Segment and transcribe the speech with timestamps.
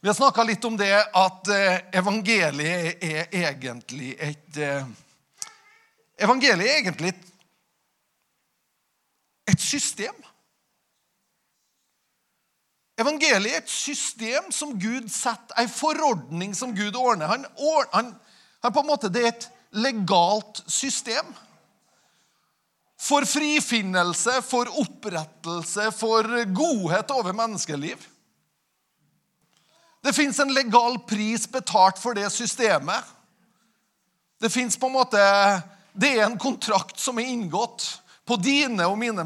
[0.00, 4.86] Vi har snakka litt om det at eh, evangeliet er egentlig et eh,
[6.20, 7.28] Evangeliet er egentlig et,
[9.48, 10.16] et system.
[13.00, 17.32] Evangeliet er et system som Gud setter, en forordning som Gud ordner.
[17.32, 17.46] Han,
[17.94, 18.10] han,
[18.60, 21.32] han på en måte, Det er et legalt system.
[23.00, 27.96] For frifinnelse, for opprettelse, for godhet over menneskeliv.
[30.00, 33.04] Det fins en legal pris betalt for det systemet.
[34.40, 35.20] Det fins på en måte
[35.92, 39.24] Det er en kontrakt som er inngått på dine og mine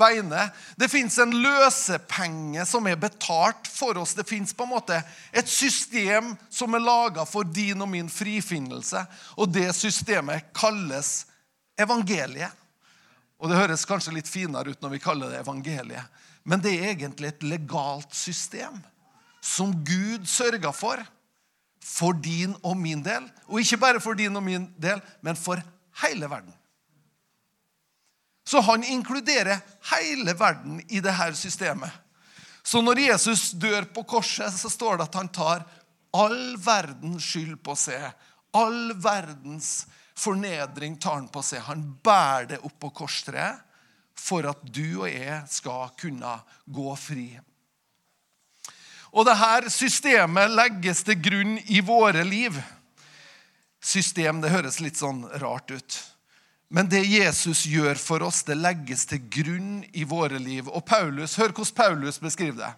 [0.00, 0.46] vegne.
[0.80, 4.14] Det fins en løsepenge som er betalt for oss.
[4.16, 4.54] Det fins
[5.32, 9.04] et system som er laga for din og min frifinnelse.
[9.36, 11.26] Og det systemet kalles
[11.78, 12.56] evangeliet.
[13.40, 16.04] Og det høres kanskje litt finere ut når vi kaller det evangeliet,
[16.44, 18.80] men det er egentlig et legalt system
[19.40, 21.02] som Gud sørga for
[21.90, 23.26] for din og min del.
[23.48, 25.60] Og ikke bare for din og min del, men for
[26.04, 26.54] hele verden.
[28.46, 29.60] Så han inkluderer
[29.92, 31.90] hele verden i dette systemet.
[32.62, 35.64] Så når Jesus dør på korset, så står det at han tar
[36.16, 38.10] all verdens skyld på seg.
[38.58, 39.86] All verdens
[40.18, 41.62] fornedring tar han på seg.
[41.68, 43.62] Han bærer det opp på korstreet
[44.20, 46.34] for at du og jeg skal kunne
[46.68, 47.28] gå fri.
[49.10, 52.54] Og dette systemet legges til grunn i våre liv.
[53.82, 55.98] System det høres litt sånn rart ut.
[56.70, 60.68] Men det Jesus gjør for oss, det legges til grunn i våre liv.
[60.70, 62.70] Og Paulus, Hør hvordan Paulus beskriver det.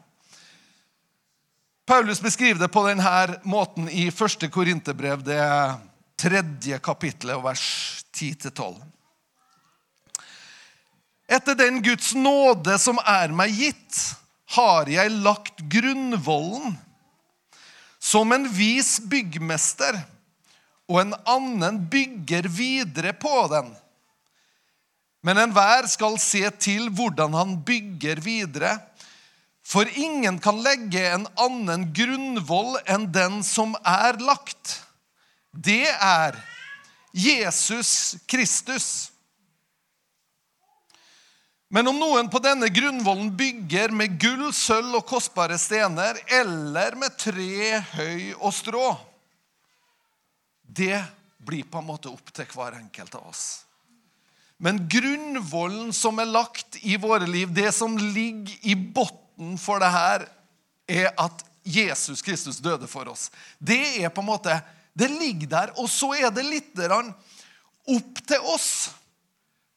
[1.84, 4.48] Paulus beskriver det på denne måten i 1.
[4.55, 5.42] Korinterbrev, det
[6.17, 7.67] tredje kapittelet, vers
[8.14, 8.78] 10-12.
[11.28, 14.00] Etter den Guds nåde som er meg gitt,
[14.53, 16.75] har jeg lagt grunnvollen
[18.03, 20.00] som en vis byggmester,
[20.91, 23.70] og en annen bygger videre på den.
[25.23, 28.74] Men enhver skal se til hvordan han bygger videre.
[29.63, 34.80] For ingen kan legge en annen grunnvoll enn den som er lagt.
[35.55, 36.36] Det er
[37.14, 39.11] Jesus Kristus.
[41.72, 47.16] Men om noen på denne grunnvollen bygger med gull, sølv og kostbare stener, eller med
[47.16, 48.90] tre, høy og strå
[50.68, 51.00] Det
[51.40, 53.64] blir på en måte opp til hver enkelt av oss.
[54.60, 59.90] Men grunnvollen som er lagt i våre liv, det som ligger i bunnen for det
[59.96, 60.28] her,
[60.86, 63.30] er at Jesus Kristus døde for oss.
[63.58, 64.60] Det er på en måte,
[64.92, 65.77] det ligger der.
[65.80, 68.92] Og så er det litt opp til oss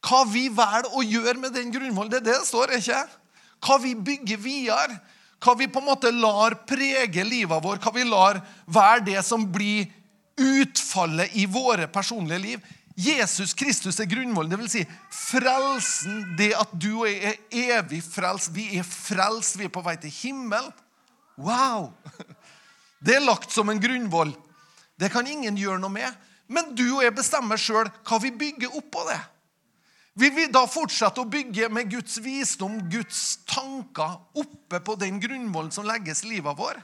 [0.05, 3.01] hva vi velger å gjøre med den grunnvollen, det er det det står, ikke?
[3.65, 4.99] Hva vi bygger videre.
[5.43, 9.43] Hva vi på en måte lar prege livet vårt, hva vi lar være det som
[9.51, 9.89] blir
[10.41, 12.71] utfallet i våre personlige liv.
[12.95, 18.53] Jesus Kristus er grunnvollen, vil Si frelsen, det at du og jeg er evig frelst.
[18.55, 20.71] Vi er frelst, vi er på vei til himmelen.
[21.35, 21.91] Wow!
[23.05, 24.31] Det er lagt som en grunnvoll.
[24.97, 26.15] Det kan ingen gjøre noe med.
[26.47, 29.19] Men du og jeg bestemmer sjøl hva vi bygger oppå det.
[30.15, 35.73] Vil vi da fortsette å bygge med Guds visdom, Guds tanker, oppe på den grunnvollen
[35.75, 36.79] som legges i livet vår?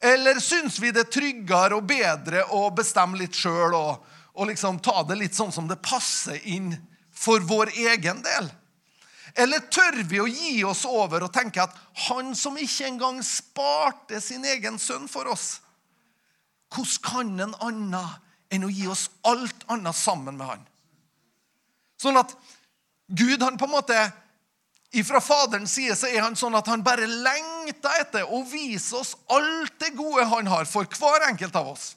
[0.00, 4.78] Eller syns vi det er tryggere og bedre å bestemme litt sjøl og, og liksom
[4.80, 6.70] ta det litt sånn som det passer inn
[7.12, 8.48] for vår egen del?
[9.36, 11.76] Eller tør vi å gi oss over og tenke at
[12.08, 15.58] han som ikke engang sparte sin egen sønn for oss,
[16.72, 18.16] hvordan kan en annen
[18.52, 20.67] enn å gi oss alt annet sammen med han?
[21.98, 22.34] Sånn at
[23.08, 23.98] Gud han på en måte
[25.04, 29.14] Fra Faderens side så er han sånn at han bare lengter etter å vise oss
[29.34, 31.90] alt det gode han har for hver enkelt av oss.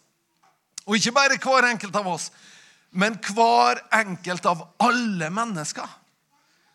[0.83, 2.31] Og ikke bare hver enkelt av oss,
[2.91, 5.87] men hver enkelt av alle mennesker.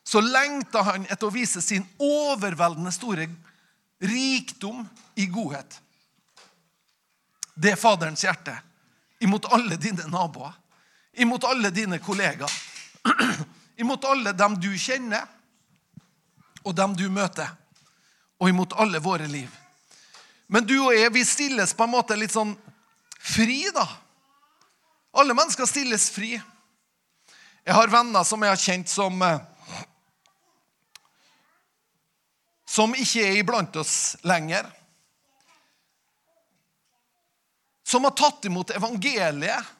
[0.07, 3.27] Så lengter han etter å vise sin overveldende store
[4.01, 4.87] rikdom
[5.21, 5.81] i godhet.
[7.53, 8.57] Det er Faderens hjerte
[9.21, 10.57] imot alle dine naboer,
[11.13, 12.57] imot alle dine kollegaer
[13.83, 15.27] imot alle dem du kjenner,
[16.67, 17.49] og dem du møter,
[18.41, 19.51] og imot alle våre liv.
[20.47, 22.55] Men du og jeg, vi stilles på en måte litt sånn
[23.19, 23.87] fri, da.
[25.17, 26.37] Alle mennesker stilles fri.
[27.67, 29.41] Jeg har venner som jeg har kjent som eh,
[32.67, 34.67] Som ikke er iblant oss lenger.
[37.87, 39.76] Som har tatt imot evangeliet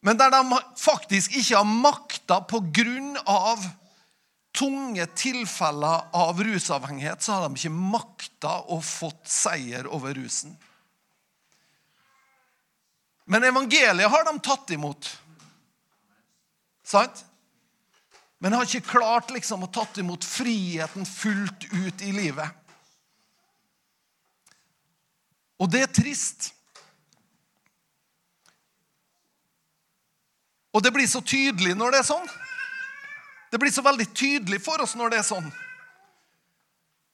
[0.00, 2.40] men der de faktisk ikke har makta
[3.26, 3.64] av
[4.54, 10.54] tunge tilfeller av rusavhengighet, så har de ikke makta å fått seier over rusen.
[13.28, 15.10] Men evangeliet har de tatt imot.
[16.86, 17.24] Sant?
[18.38, 22.54] Men har ikke klart liksom å tatt imot friheten fullt ut i livet.
[25.58, 26.52] Og det er trist.
[30.78, 32.28] Og det blir så tydelig når det er sånn.
[33.50, 35.48] Det blir så veldig tydelig for oss når det er sånn.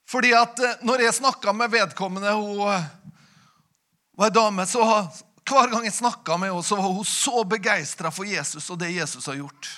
[0.05, 5.87] Fordi at eh, når jeg snakka med vedkommende Hun var ei dame, så hver gang
[5.87, 9.41] jeg snakka med henne, så var hun så begeistra for Jesus og det Jesus har
[9.41, 9.71] gjort.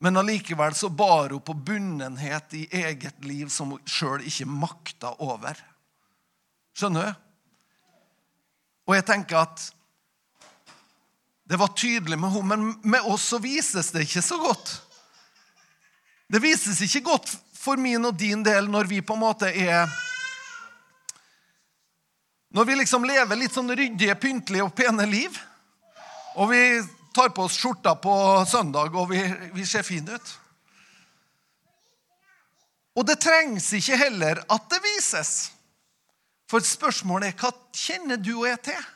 [0.00, 5.12] Men allikevel så bar hun på bunnenhet i eget liv som hun sjøl ikke makta
[5.20, 5.60] over.
[6.72, 7.22] Skjønner du?
[8.88, 9.68] Og jeg tenker at
[11.44, 14.70] det var tydelig med henne, men med oss så vises det ikke så godt.
[16.28, 19.88] Det vises ikke godt for min og din del når vi på en måte er
[22.54, 25.34] Når vi liksom lever litt sånn ryddige, pyntelige og pene liv.
[26.38, 26.60] Og vi
[27.14, 28.14] tar på oss skjorta på
[28.46, 29.18] søndag, og vi,
[29.56, 30.28] vi ser fine ut.
[32.94, 35.32] Og det trengs ikke heller at det vises.
[36.46, 38.86] For spørsmålet er hva kjenner du og jeg til?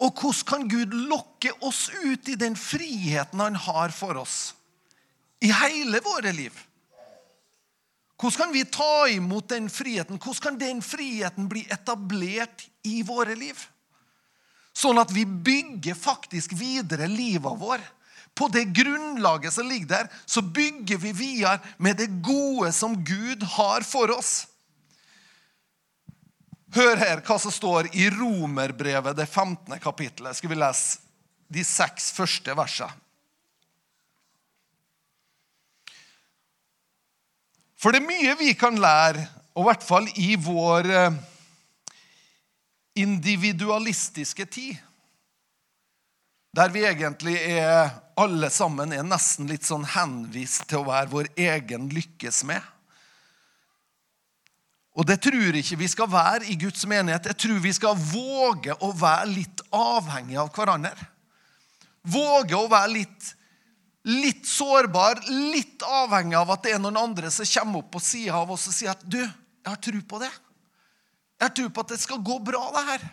[0.00, 4.54] Og hvordan kan Gud lokke oss ut i den friheten han har for oss
[5.42, 6.54] i hele våre liv?
[8.22, 10.18] Hvordan kan vi ta imot den friheten?
[10.18, 13.58] Hvordan kan den friheten bli etablert i våre liv?
[14.72, 17.82] Sånn at vi bygger faktisk videre livet vår.
[18.32, 23.42] På det grunnlaget som ligger der, så bygger vi videre med det gode som Gud
[23.58, 24.46] har for oss.
[26.72, 29.76] Hør her hva som står i Romerbrevet, det 15.
[29.80, 30.38] kapittelet.
[30.38, 31.02] Skal vi lese
[31.52, 32.94] de seks første versene?
[37.76, 39.24] For det er mye vi kan lære,
[39.58, 41.16] og i hvert fall i vår eh,
[43.02, 44.76] individualistiske tid.
[46.54, 47.90] Der vi egentlig er
[48.22, 52.62] alle sammen er nesten litt sånn henvist til å være vår egen lykkes med.
[54.92, 57.30] Og det tror ikke vi skal være i Guds menighet.
[57.30, 61.08] Jeg tror vi skal våge å være litt avhengig av hverandre.
[62.12, 63.30] Våge å være litt,
[64.10, 68.42] litt sårbar, litt avhengig av at det er noen andre som kommer opp på sida
[68.42, 70.30] av oss og sier at du, jeg har tro på det.
[71.38, 73.06] Jeg har tro på at det skal gå bra, det her.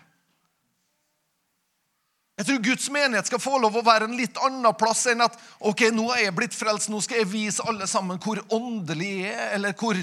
[2.40, 5.34] Jeg tror Guds menighet skal få lov å være en litt annen plass enn at
[5.60, 9.34] ok, nå er jeg blitt frelst, nå skal jeg vise alle sammen hvor åndelig jeg
[9.34, 10.00] er, eller hvor,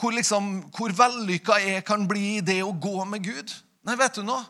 [0.00, 3.52] hvor, liksom, hvor vellykka jeg kan bli i det å gå med Gud.
[3.86, 4.42] Nei, vet du noe?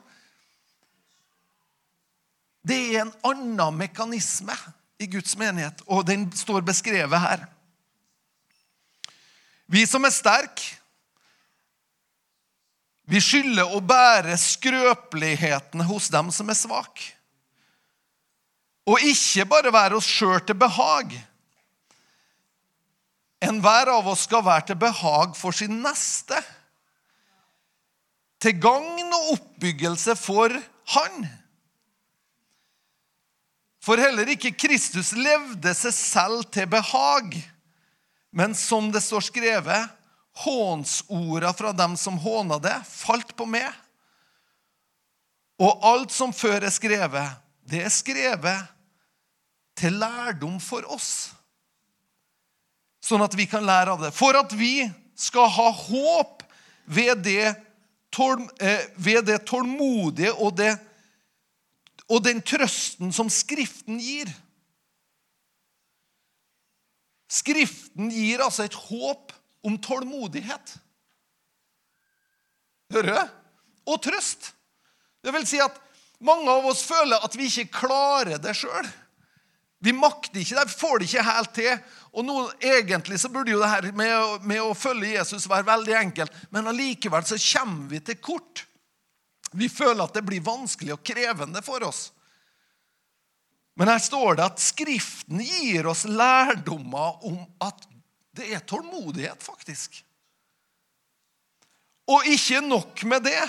[2.67, 4.55] Det er en annen mekanisme
[5.01, 7.47] i Guds menighet, og den står beskrevet her.
[9.71, 10.77] Vi som er sterke,
[13.11, 17.09] vi skylder å bære skrøpelighetene hos dem som er svake.
[18.87, 21.17] Og ikke bare være oss sjøl til behag,
[23.41, 26.37] Enhver av oss skal være til behag for sin neste.
[28.41, 30.53] Til gagn og oppbyggelse for
[30.95, 31.25] Han.
[33.81, 37.33] For heller ikke Kristus levde seg selv til behag,
[38.37, 39.95] men som det står skrevet,
[40.45, 43.71] hånsorda fra dem som håna det, falt på meg.
[45.61, 48.69] Og alt som før er skrevet, det er skrevet
[49.81, 51.31] til lærdom for oss
[53.01, 54.13] sånn at vi kan lære av det.
[54.17, 54.85] For at vi
[55.19, 56.45] skal ha håp
[56.91, 57.49] ved det,
[58.61, 60.75] eh, ved det tålmodige og, det,
[62.09, 64.31] og den trøsten som Skriften gir.
[67.31, 70.77] Skriften gir altså et håp om tålmodighet.
[72.91, 73.37] Hører du?
[73.91, 74.51] Og trøst.
[75.23, 75.77] Det vil si at
[76.25, 78.89] mange av oss føler at vi ikke klarer det sjøl.
[79.81, 81.71] Vi makter ikke vi får det ikke helt til.
[82.13, 85.95] Og nå, Egentlig så burde jo det her med, med å følge Jesus være veldig
[86.03, 88.67] enkelt, men allikevel så kommer vi til kort.
[89.57, 92.11] Vi føler at det blir vanskelig og krevende for oss.
[93.79, 97.87] Men her står det at Skriften gir oss lærdommer om at
[98.37, 100.03] det er tålmodighet, faktisk.
[102.11, 103.43] Og ikke nok med det.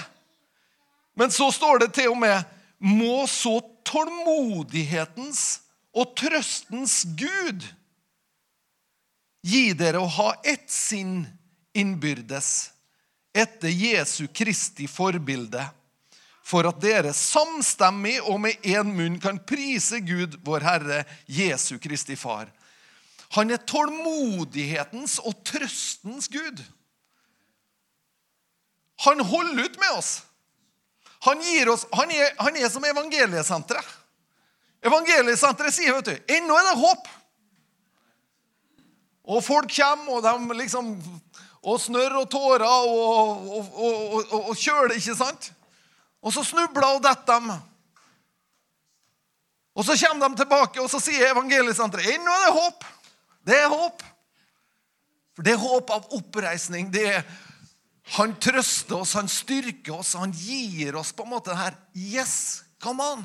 [1.18, 7.66] Men så står det til og med må så tålmodighetens og trøstens Gud
[9.42, 11.26] gi dere å ha ett sinn
[11.74, 12.72] innbyrdes
[13.34, 15.64] etter Jesu Kristi forbilde,
[16.44, 22.18] for at dere samstemmig og med én munn kan prise Gud, vår Herre, Jesu Kristi
[22.20, 22.52] Far.
[23.38, 26.60] Han er tålmodighetens og trøstens Gud.
[29.06, 30.12] Han holder ut med oss.
[31.24, 31.40] Han,
[31.72, 33.98] oss, han, er, han er, som evangeliesenteret.
[34.82, 37.10] Evangeliesenteret sier, vet du, ennå er det håp.
[39.32, 40.96] Og folk kommer, og de liksom
[41.62, 45.52] Og snørr og tårer og, og, og, og, kjøler, ikke sant?
[46.26, 47.58] Og så snubler og detter de.
[49.78, 52.88] Og så kommer de tilbake, og så sier evangeliesenteret ennå er det håp.
[53.46, 54.02] Det er håp.
[55.38, 56.90] For det er håp av oppreisning.
[56.90, 57.22] det er
[58.18, 62.64] han trøster oss, han styrker oss, han gir oss på en måte det her Yes,
[62.82, 63.24] come on!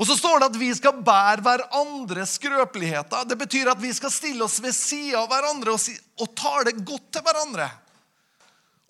[0.00, 3.26] Og så står det at vi skal bære hverandres skrøpeligheter.
[3.28, 6.72] Det betyr at vi skal stille oss ved sida av hverandre og, si, og tale
[6.80, 7.68] godt til hverandre.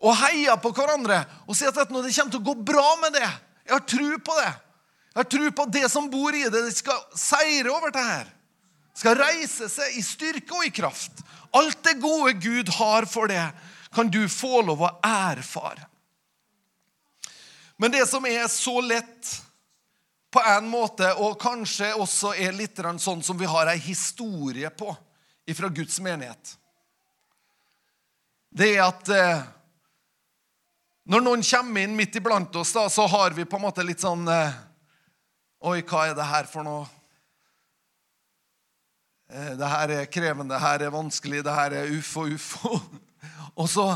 [0.02, 3.28] Og heie på hverandre og si at det kommer til å gå bra med det.
[3.66, 4.52] Jeg har tro på det.
[5.12, 8.06] Jeg har tro på at det som bor i det, det skal seire over det
[8.06, 8.30] her.
[8.96, 11.22] Skal reise seg i styrke og i kraft.
[11.52, 13.44] Alt det gode Gud har for det,
[13.92, 15.84] kan du få lov å erfare.
[17.76, 19.32] Men det som er så lett
[20.32, 24.94] på en måte, og kanskje også er litt sånn som vi har ei historie på
[25.52, 26.54] fra Guds menighet,
[28.52, 29.42] det er at eh,
[31.12, 34.00] når noen kommer inn midt iblant oss, da, så har vi på en måte litt
[34.00, 34.60] sånn eh,
[35.62, 36.86] Oi, hva er det her for noe?
[39.32, 42.48] Eh, det her er krevende, det her er vanskelig, det her er uff og uff.
[43.54, 43.86] Og så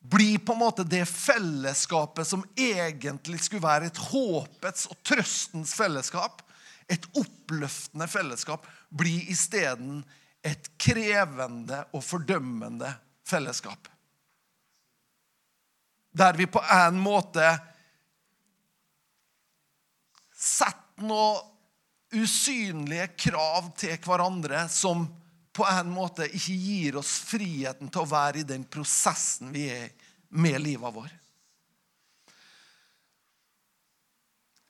[0.00, 6.42] blir på en måte det fellesskapet som egentlig skulle være et håpets og trøstens fellesskap,
[6.88, 10.00] et oppløftende fellesskap, blir isteden
[10.46, 12.92] et krevende og fordømmende
[13.26, 13.88] fellesskap.
[16.18, 17.44] Der vi på en måte
[20.38, 21.44] setter noen
[22.16, 25.04] usynlige krav til hverandre som
[25.58, 29.88] på en måte ikke gir oss friheten til å være i den prosessen vi er
[30.30, 31.10] med livet vår.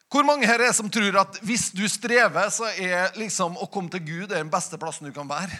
[0.08, 3.92] Hvor mange her er som tror at hvis du strever, så er liksom å komme
[3.92, 5.58] til Gud den beste plassen du kan være?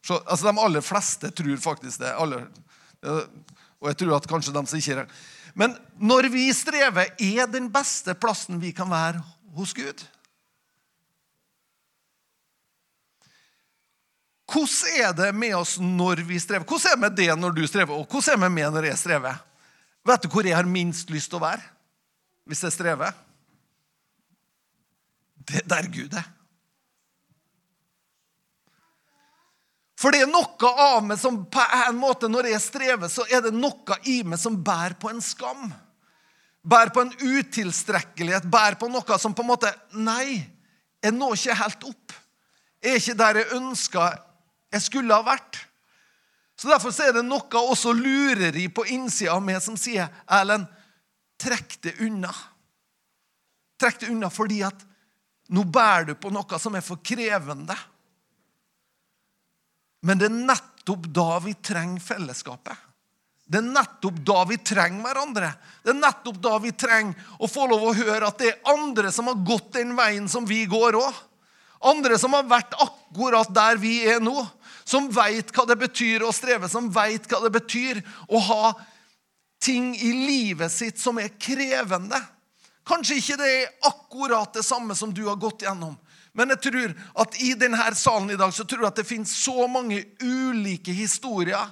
[0.00, 2.14] Så, altså De aller fleste tror faktisk det.
[2.16, 2.46] Aller,
[3.04, 5.12] og jeg tror at kanskje de som ikke er
[5.52, 9.20] Men når vi strever, er den beste plassen vi kan være
[9.58, 10.00] hos Gud?
[14.50, 16.66] Hvordan er det med oss når vi strever?
[16.66, 17.94] Hvordan er det med det når du strever?
[17.94, 19.38] Og hvordan er det med meg når jeg strever?
[20.10, 21.62] Vet du hvor jeg har minst lyst til å være
[22.50, 23.14] hvis jeg strever?
[25.46, 26.26] Det er der Gud er.
[30.00, 33.42] For det er noe av meg som på en måte, når jeg strever, så er
[33.44, 35.68] det noe i meg som bærer på en skam.
[36.64, 40.40] Bærer på en utilstrekkelighet, bærer på noe som på en måte Nei,
[41.04, 42.16] jeg når ikke helt opp.
[42.80, 44.18] Jeg er ikke der jeg ønsker
[44.70, 45.58] jeg skulle ha vært.
[46.60, 50.68] Så Derfor er det noe også lureri på innsida av meg som sier, 'Erlend,
[51.40, 52.34] trekk det unna.'
[53.80, 54.82] Trekk det unna fordi at
[55.48, 57.76] nå bærer du på noe som er for krevende.
[60.04, 62.76] Men det er nettopp da vi trenger fellesskapet.
[63.50, 65.48] Det er nettopp da vi trenger hverandre.
[65.82, 69.10] Det er nettopp da vi trenger å få lov å høre at det er andre
[69.10, 71.18] som har gått den veien som vi går òg.
[71.90, 74.44] Andre som har vært akkurat der vi er nå
[74.90, 78.72] som veit hva det betyr å streve, som veit hva det betyr å ha
[79.62, 82.18] ting i livet sitt som er krevende.
[82.88, 85.94] Kanskje ikke det er akkurat det samme som du har gått gjennom.
[86.34, 89.34] Men jeg tror at i denne salen i dag så tror jeg at det finnes
[89.34, 91.70] så mange ulike historier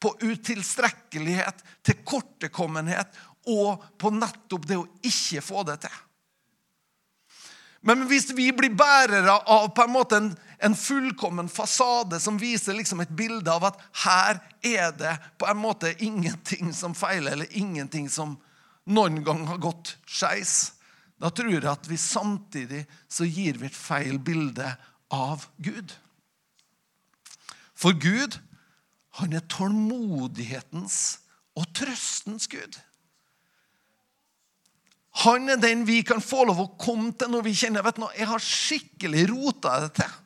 [0.00, 3.16] på utilstrekkelighet, tilkortekommenhet
[3.48, 5.96] og på nettopp det å ikke få det til.
[7.88, 12.74] Men hvis vi blir bærere av på en måte en, en fullkommen fasade som viser
[12.74, 17.56] liksom et bilde av at her er det på en måte ingenting som feiler, eller
[17.56, 18.36] ingenting som
[18.88, 20.72] noen gang har gått skeis,
[21.18, 24.66] da tror jeg at vi samtidig så gir vi et feil bilde
[25.14, 25.94] av Gud.
[27.78, 28.38] For Gud,
[29.18, 31.18] han er tålmodighetens
[31.58, 32.78] og trøstens Gud.
[35.24, 38.06] Han er den vi kan få lov å komme til når vi kjenner vet du,
[38.14, 40.18] jeg har skikkelig rota det til.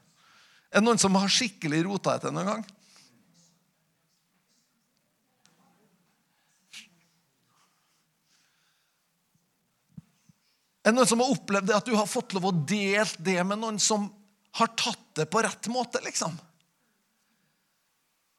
[0.73, 2.63] Er det noen som har skikkelig rota etter noen gang?
[10.83, 13.37] Er det noen som har opplevd det at du har fått lov å dele det
[13.47, 14.09] med noen som
[14.57, 16.01] har tatt det på rett måte?
[16.03, 16.33] liksom?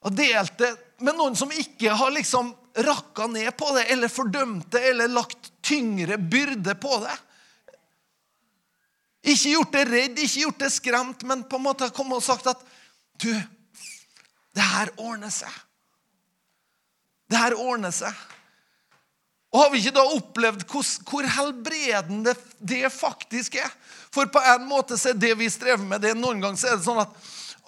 [0.04, 0.74] Og delt det
[1.06, 2.50] med noen som ikke har liksom
[2.84, 7.14] rakka ned på det eller fordømt det eller lagt tyngre byrde på det.
[9.24, 12.48] Ikke gjort det redd, ikke gjort det skremt, men på en måte kommet og sagt
[12.50, 12.60] at
[13.22, 13.30] du,
[14.54, 15.52] det her ordner seg.
[17.32, 18.12] Det her ordner seg.
[19.54, 23.70] Og Har vi ikke da opplevd hvor, hvor helbredende det faktisk er?
[24.12, 26.76] For på en måte så er det vi strever med, det noen ganger så er
[26.78, 27.14] det sånn at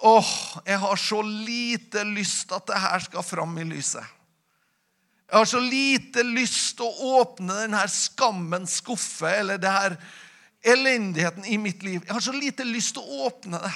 [0.05, 0.33] åh,
[0.67, 4.03] jeg har så lite lyst at det her skal fram i lyset.
[5.27, 9.97] Jeg har så lite lyst å åpne denne skammens skuffe eller det her
[10.61, 12.03] elendigheten i mitt liv.
[12.05, 13.73] Jeg har så lite lyst til å åpne det.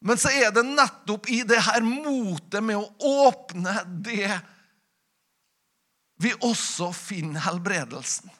[0.00, 3.74] Men så er det nettopp i det her motet med å åpne
[4.04, 4.30] det
[6.20, 8.30] vi også finner helbredelsen.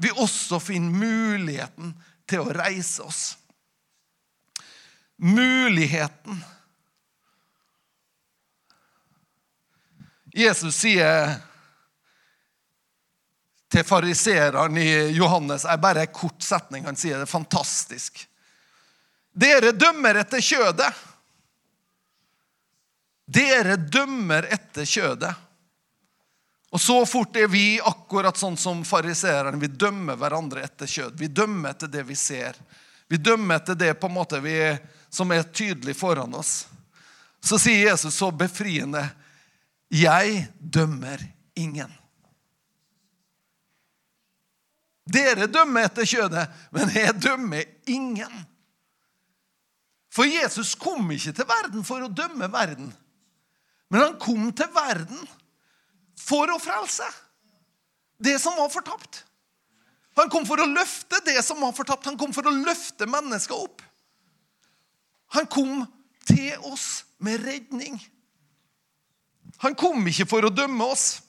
[0.00, 1.92] Vi også finner muligheten
[2.30, 3.20] til å reise oss.
[5.20, 6.40] Muligheten.
[10.34, 11.36] Jesus sier
[13.70, 16.84] til fariseeren i Johannes er bare en kort setning.
[16.88, 18.24] Han sier det er fantastisk.
[19.30, 20.90] Dere dømmer etter kjødet.
[23.30, 25.30] Dere dømmer etter kjødet.
[26.70, 29.58] Og så fort er vi akkurat sånn som fariseerne.
[29.58, 31.16] Vi dømmer hverandre etter kjød.
[31.18, 32.58] Vi dømmer etter det vi ser.
[33.10, 34.54] Vi dømmer etter det på en måte vi,
[35.10, 36.68] som er tydelig foran oss.
[37.42, 39.08] Så sier Jesus så befriende,
[39.90, 41.18] 'Jeg dømmer
[41.54, 41.99] ingen'.
[45.10, 48.34] Dere dømmer etter kjødet, men jeg dømmer ingen.
[50.10, 52.90] For Jesus kom ikke til verden for å dømme verden.
[53.90, 55.18] Men han kom til verden
[56.20, 57.06] for å frelse
[58.20, 59.24] det som var fortapt.
[60.18, 62.06] Han kom for å løfte det som var fortapt.
[62.10, 63.82] Han kom for å løfte mennesker opp.
[65.36, 65.86] Han kom
[66.26, 67.96] til oss med redning.
[69.62, 71.20] Han kom ikke for å dømme oss.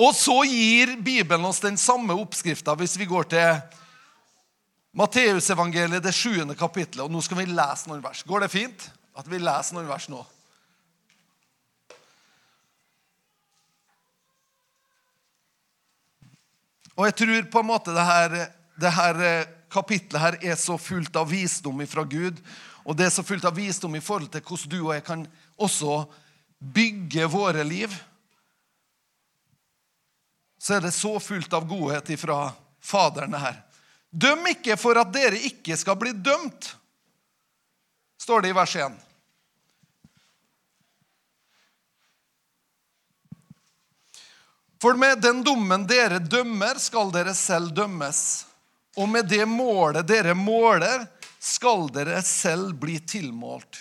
[0.00, 3.60] Og så gir Bibelen oss den samme oppskrifta hvis vi går til
[4.94, 7.06] Matteusevangeliet, det sjuende kapittelet.
[7.06, 8.22] Og nå skal vi lese noen vers.
[8.26, 10.22] Går det fint at vi leser noen vers nå?
[16.94, 18.36] Og jeg tror på en måte det her,
[18.78, 19.22] det her
[19.74, 22.38] kapitlet her er så fullt av visdom fra Gud.
[22.86, 25.26] Og det er så fullt av visdom i forhold til hvordan du og jeg kan
[25.58, 26.04] også
[26.74, 27.94] bygge våre liv
[30.64, 33.58] så er det så fullt av godhet ifra Faderen her.
[34.10, 36.70] Døm ikke for at dere ikke skal bli dømt,
[38.20, 38.94] står det i vers 1.
[44.80, 48.20] For med den dommen dere dømmer, skal dere selv dømmes.
[49.00, 51.04] Og med det målet dere måler,
[51.40, 53.80] skal dere selv bli tilmålt.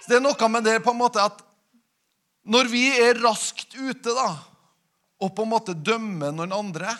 [0.00, 1.44] Så det er noe med det på en måte at
[2.48, 4.30] når vi er raskt ute, da,
[5.22, 6.92] og på en måte dømme noen andre,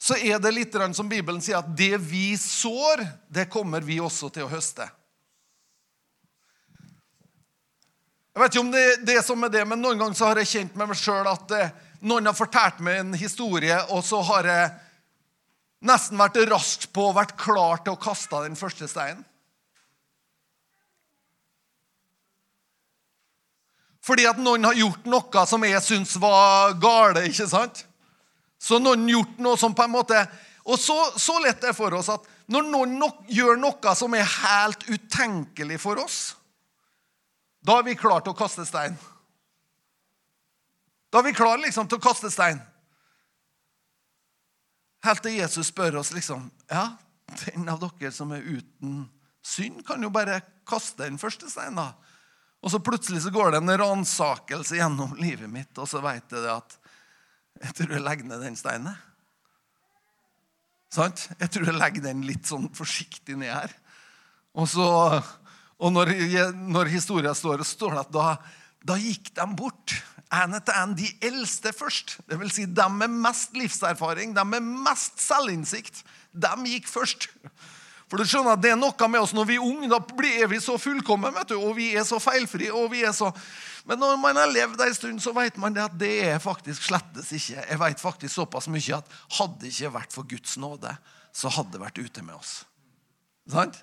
[0.00, 4.30] så er det litt som Bibelen sier, at det vi sår, det kommer vi også
[4.32, 4.86] til å høste.
[8.30, 10.40] Jeg vet ikke om det er det som er det, men noen ganger så har
[10.40, 11.72] jeg kjent med meg sjøl at eh,
[12.06, 14.70] noen har fortalt meg en historie, og så har jeg
[15.84, 19.26] nesten vært raskt på og vært klar til å kaste den første steinen.
[24.04, 27.26] Fordi at noen har gjort noe som jeg syns var gale.
[27.28, 27.84] ikke sant?
[28.60, 30.18] Så noen gjort noe som på en måte
[30.68, 34.14] Og så, så lett er det for oss at når noen nok, gjør noe som
[34.14, 36.34] er helt utenkelig for oss,
[37.62, 38.96] da er vi klare til å kaste stein.
[41.10, 42.58] Da er vi klare liksom, til å kaste stein.
[45.06, 46.90] Helt til Jesus spør oss liksom Ja,
[47.46, 49.06] den av dere som er uten
[49.46, 51.94] synd, kan jo bare kaste den første steinen.
[52.60, 56.48] Og så plutselig så går det en ransakelse gjennom livet mitt, og så veit jeg
[56.52, 56.76] at
[57.60, 58.96] jeg tror jeg legger ned den steinen.
[60.90, 61.28] Sant?
[61.38, 63.74] Jeg tror jeg legger den litt sånn forsiktig ned her.
[64.58, 64.86] Og, så,
[65.78, 66.14] og når,
[66.56, 68.26] når historien står, står det at da,
[68.90, 69.94] da gikk de bort.
[70.34, 70.96] En etter en.
[70.98, 72.16] De eldste først.
[72.30, 76.02] Det vil si de med mest livserfaring, de med mest selvinnsikt.
[76.32, 77.28] De gikk først.
[78.10, 79.88] For du skjønner at Det er noe med oss når vi er unge.
[79.90, 82.72] Da blir vi så fullkomne, vet du, og vi er så feilfrie.
[82.74, 83.30] og vi er så...
[83.86, 86.82] Men når man har levd en stund, så vet man det at det er faktisk
[86.90, 87.62] slettes ikke.
[87.62, 90.90] Jeg vet faktisk såpass mye at hadde det ikke vært for Guds nåde,
[91.32, 92.52] så hadde det vært ute med oss.
[93.50, 93.78] Sant?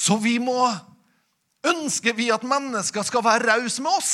[0.00, 0.62] Så vi må
[1.60, 4.12] Ønsker vi at mennesker skal være rause med oss?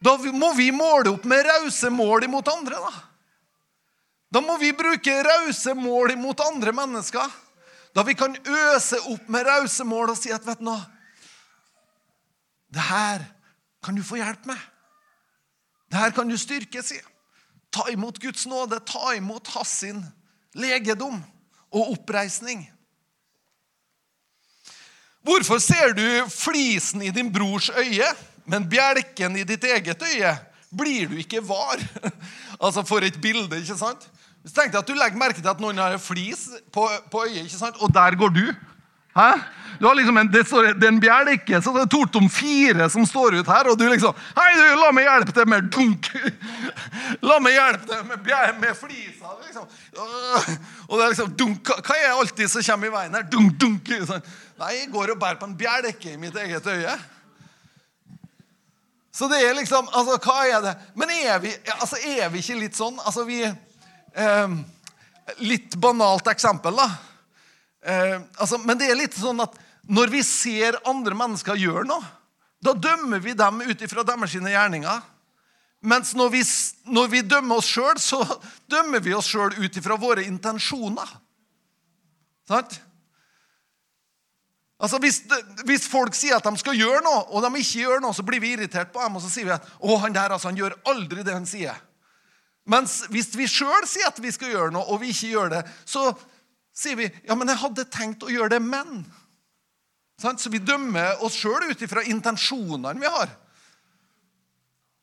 [0.00, 2.78] Da må vi måle opp med rause mål imot andre.
[2.80, 3.17] da.
[4.28, 7.28] Da må vi bruke rause mål imot andre mennesker.
[7.96, 10.80] Da vi kan øse opp med rause mål og si at vet du noe,
[12.68, 13.24] det her
[13.84, 14.58] kan du få hjelp med.
[15.88, 16.98] Det her kan du styrke', si.
[17.72, 20.04] Ta imot Guds nåde, ta imot hans sin
[20.52, 21.22] legedom
[21.72, 22.66] og oppreisning.
[25.24, 28.06] Hvorfor ser du flisen i din brors øye,
[28.44, 30.36] men bjelken i ditt eget øye?
[30.76, 31.80] Blir du ikke var?
[32.64, 34.08] altså For et bilde, ikke sant?
[34.44, 37.44] Så tenkte jeg at Du legger merke til at noen har flis på, på øyet,
[37.46, 37.80] ikke sant?
[37.80, 38.44] og der går du.
[39.18, 39.30] Hæ?
[39.80, 42.26] Du har liksom en, det, står, det er en bjelke, så det er tort om
[42.30, 45.68] fire som står ut her, og du liksom Hei, du, la meg hjelpe deg med
[45.74, 46.08] dunk!
[47.28, 49.32] La meg hjelpe deg med, med flisa.
[49.46, 49.68] Liksom.
[50.88, 51.70] Og det er liksom dunk.
[51.86, 53.24] Hva er alltid som kommer i veien her?
[53.32, 53.90] Dunk, dunk.
[54.58, 56.96] Nei, jeg går og bærer på en bjelke i mitt eget øye.
[59.18, 60.74] Så det er liksom Altså, hva er det?
[60.98, 63.00] Men er vi, altså, er vi ikke litt sånn?
[63.02, 64.58] Altså, vi eh,
[65.44, 66.86] Litt banalt eksempel, da.
[67.84, 72.04] Eh, altså, men det er litt sånn at når vi ser andre mennesker gjøre noe,
[72.64, 75.04] da dømmer vi dem ut ifra deres gjerninger.
[75.88, 76.40] Mens når vi,
[76.90, 78.18] når vi dømmer oss sjøl, så
[78.72, 81.12] dømmer vi oss sjøl ut ifra våre intensjoner.
[82.48, 82.80] Sant?
[84.78, 85.22] Altså hvis,
[85.66, 88.42] hvis, folk sier at de skal gjøre noe, og de ikke gjør noe, så blir
[88.42, 90.76] vi irritert på dem, og så sier vi at å, han der altså, han gjør
[90.86, 91.80] aldri det han sier.
[92.68, 95.64] Mens hvis vi sjøl sier at vi skal gjøre noe, og vi ikke gjør det,
[95.88, 96.12] så
[96.78, 99.02] sier vi ja, men jeg hadde tenkt å gjøre det, men
[100.18, 103.30] så vi dømmer oss sjøl ut ifra intensjonene vi har.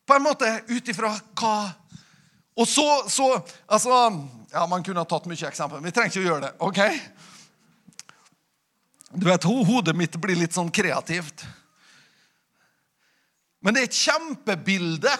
[0.08, 1.10] På en måte ut ifra
[1.40, 1.56] hva
[2.56, 3.26] Og så, så,
[3.68, 3.90] Altså
[4.52, 5.82] ja, Man kunne ha tatt mye eksempler.
[5.82, 6.52] Vi trenger ikke å gjøre det.
[6.60, 6.82] ok?
[9.16, 11.46] Du vet, Hodet mitt blir litt sånn kreativt.
[13.64, 15.14] Men det er et kjempebilde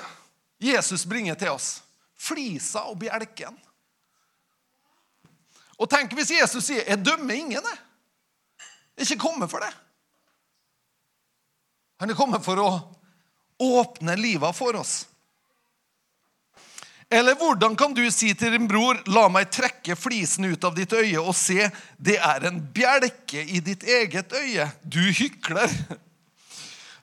[0.62, 1.70] Jesus bringer til oss.
[2.20, 3.56] Flisa og bjelken.
[5.80, 7.64] Og tenk hvis Jesus sier 'Jeg dømmer ingen'.
[7.64, 7.80] Jeg.
[8.98, 9.74] ikke kommet for det.
[12.00, 12.96] Han er kommet for å
[13.60, 15.06] åpne livet for oss.
[17.10, 20.94] Eller hvordan kan du si til din bror, 'La meg trekke flisen ut av ditt
[20.94, 21.70] øye', og se,
[22.02, 24.72] det er en bjelke i ditt eget øye.
[24.82, 25.70] Du hykler.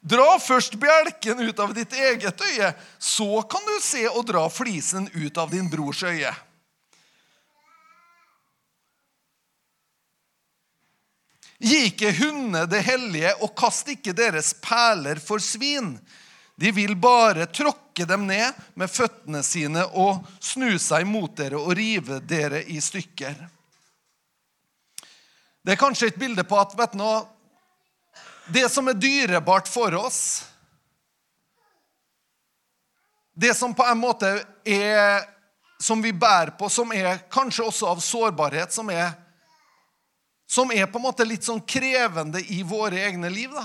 [0.03, 5.07] Dra først bjelken ut av ditt eget øye, så kan du se og dra flisen
[5.15, 6.35] ut av din brors øye.
[11.63, 15.95] Gi ikke hundene det hellige, og kast ikke deres perler for svin.
[16.59, 21.75] De vil bare tråkke dem ned med føttene sine og snu seg mot dere og
[21.77, 23.37] rive dere i stykker.
[25.63, 27.05] Det er kanskje et bilde på at vet du
[28.53, 30.45] det som er dyrebart for oss
[33.33, 34.29] Det som på en måte
[34.65, 35.23] er
[35.81, 39.15] som vi bærer på, som er kanskje også av sårbarhet, som er
[40.53, 43.51] som er på en måte litt sånn krevende i våre egne liv.
[43.57, 43.65] da.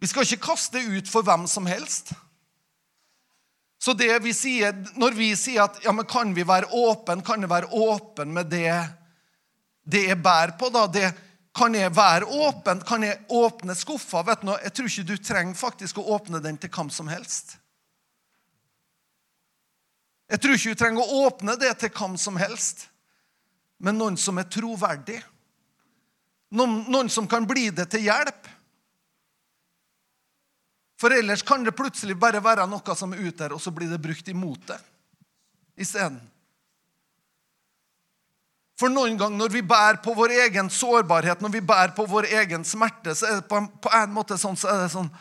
[0.00, 2.12] Vi skal ikke kaste ut for hvem som helst.
[3.80, 7.40] Så det vi sier, Når vi sier at ja, men kan vi være åpen, kan
[7.40, 8.72] jeg være åpen med det,
[9.84, 10.86] det jeg bærer på, da?
[10.86, 11.12] Det,
[11.56, 12.82] kan jeg være åpen?
[12.86, 14.22] Kan jeg åpne skuffa?
[14.22, 17.56] Vet du, jeg tror ikke du trenger faktisk å åpne den til hvem som helst.
[20.30, 22.90] Jeg tror ikke du trenger å åpne det til hvem som helst
[23.80, 25.18] men noen som er troverdig.
[26.56, 28.48] Noen, noen som kan bli det til hjelp.
[31.00, 33.88] For ellers kan det plutselig bare være noe som er ute der, og så blir
[33.88, 34.76] det brukt imot det
[35.80, 36.20] isteden.
[38.80, 42.30] For noen ganger når vi bærer på vår egen sårbarhet, når vi bærer på vår
[42.40, 45.12] egen smerte, så er det på en, på en måte sånn, så er det sånn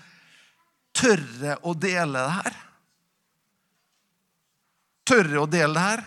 [1.00, 2.56] Tørre å dele det her?
[5.08, 6.02] Tørre å dele det her?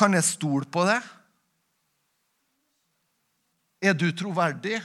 [0.00, 0.96] Kan jeg stole på det?
[3.84, 4.80] Er du troverdig?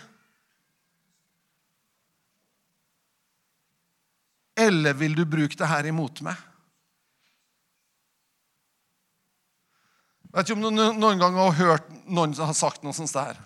[4.55, 6.37] Eller vil du bruke det her imot meg?
[10.31, 13.13] Jeg vet ikke om du noen gang har hørt noen som har sagt noe sånt
[13.15, 13.37] her.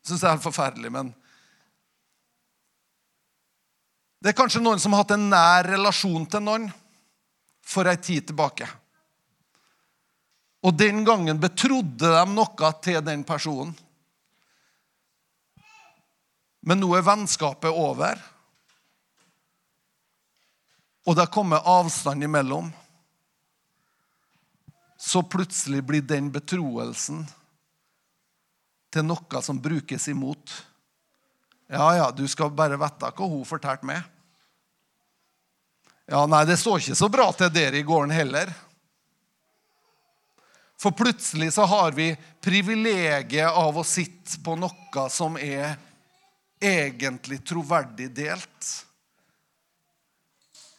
[0.00, 1.10] Jeg syns det er forferdelig, men
[4.20, 6.66] Det er kanskje noen som har hatt en nær relasjon til noen
[7.64, 8.66] for ei tid tilbake.
[10.60, 13.72] Og den gangen betrodde de noe til den personen.
[16.60, 18.20] Men nå er vennskapet over.
[21.10, 22.68] Og det kommer avstand imellom.
[25.00, 27.24] Så plutselig blir den betroelsen
[28.94, 30.52] til noe som brukes imot.
[31.66, 34.04] Ja, ja, du skal bare vite hva hun fortalte meg.
[36.10, 38.52] Ja, nei, det så ikke så bra til dere i gården heller.
[40.78, 45.74] For plutselig så har vi privilegiet av å sitte på noe som er
[46.62, 48.70] egentlig troverdig delt.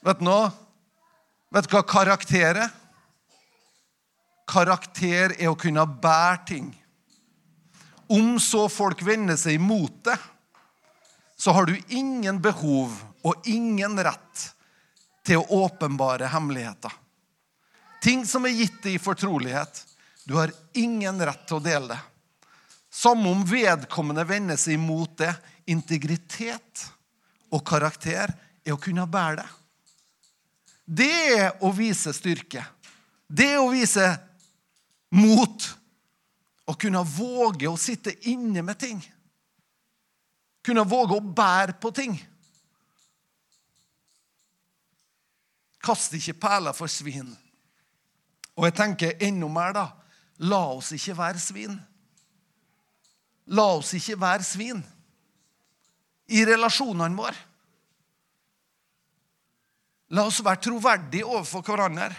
[0.01, 0.39] Vet du nå?
[1.53, 2.69] Vet du hva karakter er?
[4.49, 6.71] Karakter er å kunne bære ting.
[8.11, 10.17] Om så folk vender seg imot det,
[11.37, 14.47] så har du ingen behov og ingen rett
[15.25, 16.91] til å åpenbare hemmeligheter.
[18.01, 19.85] Ting som er gitt deg i fortrolighet.
[20.25, 22.01] Du har ingen rett til å dele det.
[22.91, 25.31] Samme om vedkommende vender seg imot det.
[25.71, 26.87] Integritet
[27.53, 28.33] og karakter
[28.65, 29.49] er å kunne bære det.
[30.91, 32.63] Det er å vise styrke.
[33.31, 34.09] Det er å vise
[35.15, 35.67] mot.
[36.67, 38.99] Å kunne våge å sitte inne med ting.
[40.63, 42.17] Kunne våge å bære på ting.
[45.81, 47.31] Kast ikke perler for svin.
[48.59, 49.87] Og jeg tenker enda mer, da.
[50.43, 51.79] La oss ikke være svin.
[53.55, 54.83] La oss ikke være svin
[56.31, 57.47] i relasjonene våre.
[60.11, 62.09] La oss være troverdige overfor hverandre.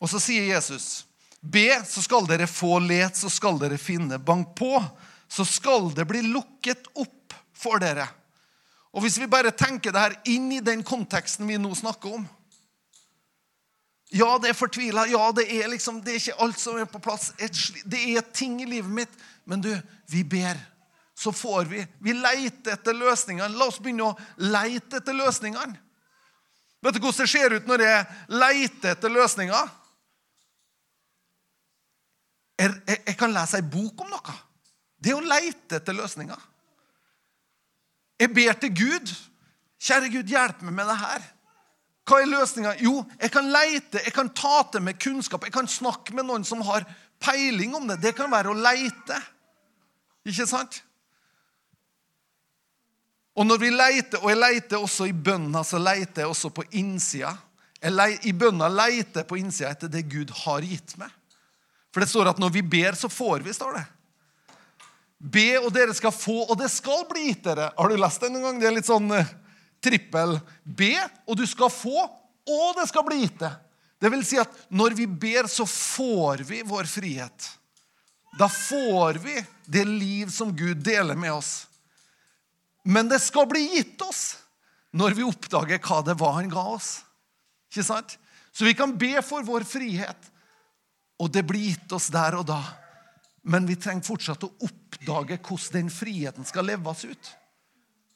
[0.00, 1.04] Og så sier Jesus,
[1.40, 4.20] be, så skal dere få let, så skal dere finne.
[4.20, 4.74] Bank på,
[5.28, 8.08] så skal det bli lukket opp for dere.
[8.90, 12.24] Og Hvis vi bare tenker det her inn i den konteksten vi nå snakker om
[14.10, 15.04] Ja, det er fortvila.
[15.06, 17.28] Ja, det er liksom, det er ikke alt som er på plass.
[17.38, 19.12] Det er ting i livet mitt.
[19.46, 19.70] Men du,
[20.10, 20.58] vi ber.
[21.20, 21.82] Så får vi.
[22.00, 23.52] Vi leter etter løsningene.
[23.52, 25.76] La oss begynne å leite etter løsningene.
[26.80, 28.06] Vet du hvordan det ser ut når jeg
[28.40, 29.74] leter etter løsninger?
[32.60, 34.38] Jeg, jeg, jeg kan lese ei bok om noe.
[34.96, 36.48] Det er å leite etter løsninger.
[38.20, 39.12] Jeg ber til Gud.
[39.80, 41.30] Kjære Gud, hjelp meg med det her.
[42.08, 42.78] Hva er løsninga?
[42.80, 45.44] Jo, jeg kan leite, jeg kan ta til meg kunnskap.
[45.44, 46.88] Jeg kan snakke med noen som har
[47.20, 48.00] peiling om det.
[48.02, 49.20] Det kan være å leite.
[50.28, 50.80] Ikke sant?
[53.38, 56.64] Og når vi leiter, og jeg leiter også i bønna, så leiter jeg også på
[56.76, 57.32] innsida.
[57.80, 61.12] I bønna leiter jeg på innsida etter det Gud har gitt meg.
[61.94, 63.86] For det står at når vi ber, så får vi, står det.
[65.20, 67.70] Be, og dere skal få, og det skal bli gitt dere.
[67.76, 68.60] Har du lest det noen gang?
[68.60, 69.32] Det er litt sånn uh,
[69.84, 70.38] trippel.
[70.64, 70.94] Be,
[71.26, 72.06] og du skal få,
[72.50, 73.58] og det skal bli gitt deg.
[74.00, 77.50] Det vil si at når vi ber, så får vi vår frihet.
[78.38, 79.34] Da får vi
[79.68, 81.66] det liv som Gud deler med oss.
[82.82, 84.38] Men det skal bli gitt oss
[84.96, 87.00] når vi oppdager hva det var han ga oss.
[87.70, 88.16] Ikke sant?
[88.52, 90.30] Så vi kan be for vår frihet,
[91.20, 92.62] og det blir gitt oss der og da.
[93.42, 97.30] Men vi trenger fortsatt å oppdage hvordan den friheten skal leves ut.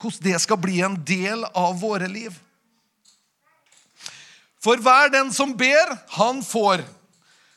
[0.02, 2.34] Hvordan det skal bli en del av våre liv.
[4.64, 6.82] For hver den som ber, han får.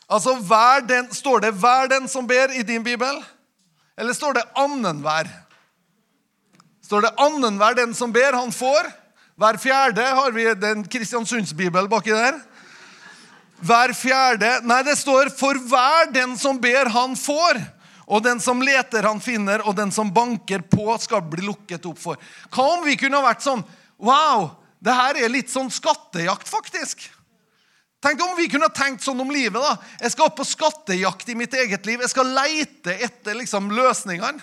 [0.08, 3.24] Altså, hver den, Står det 'hver den som ber' i din bibel?
[3.98, 5.47] Eller står det 'annenhver'?
[6.88, 8.92] Står det 'annenhver den som ber, han får'?
[9.36, 12.38] Hver fjerde har vi den Kristiansundsbibel baki der.
[13.60, 17.60] Hver fjerde Nei, det står 'for hver den som ber, han får'.
[18.08, 22.00] Og den som leter, han finner, og den som banker på, skal bli lukket opp
[22.00, 22.16] for.
[22.50, 23.66] Hva om vi kunne vært sånn
[24.00, 27.10] Wow, det her er litt sånn skattejakt, faktisk.
[28.02, 29.62] Tenk om vi kunne tenkt sånn om livet.
[29.62, 29.78] da.
[30.00, 32.00] Jeg skal opp på skattejakt i mitt eget liv.
[32.00, 34.40] Jeg skal leite etter liksom, løsningene.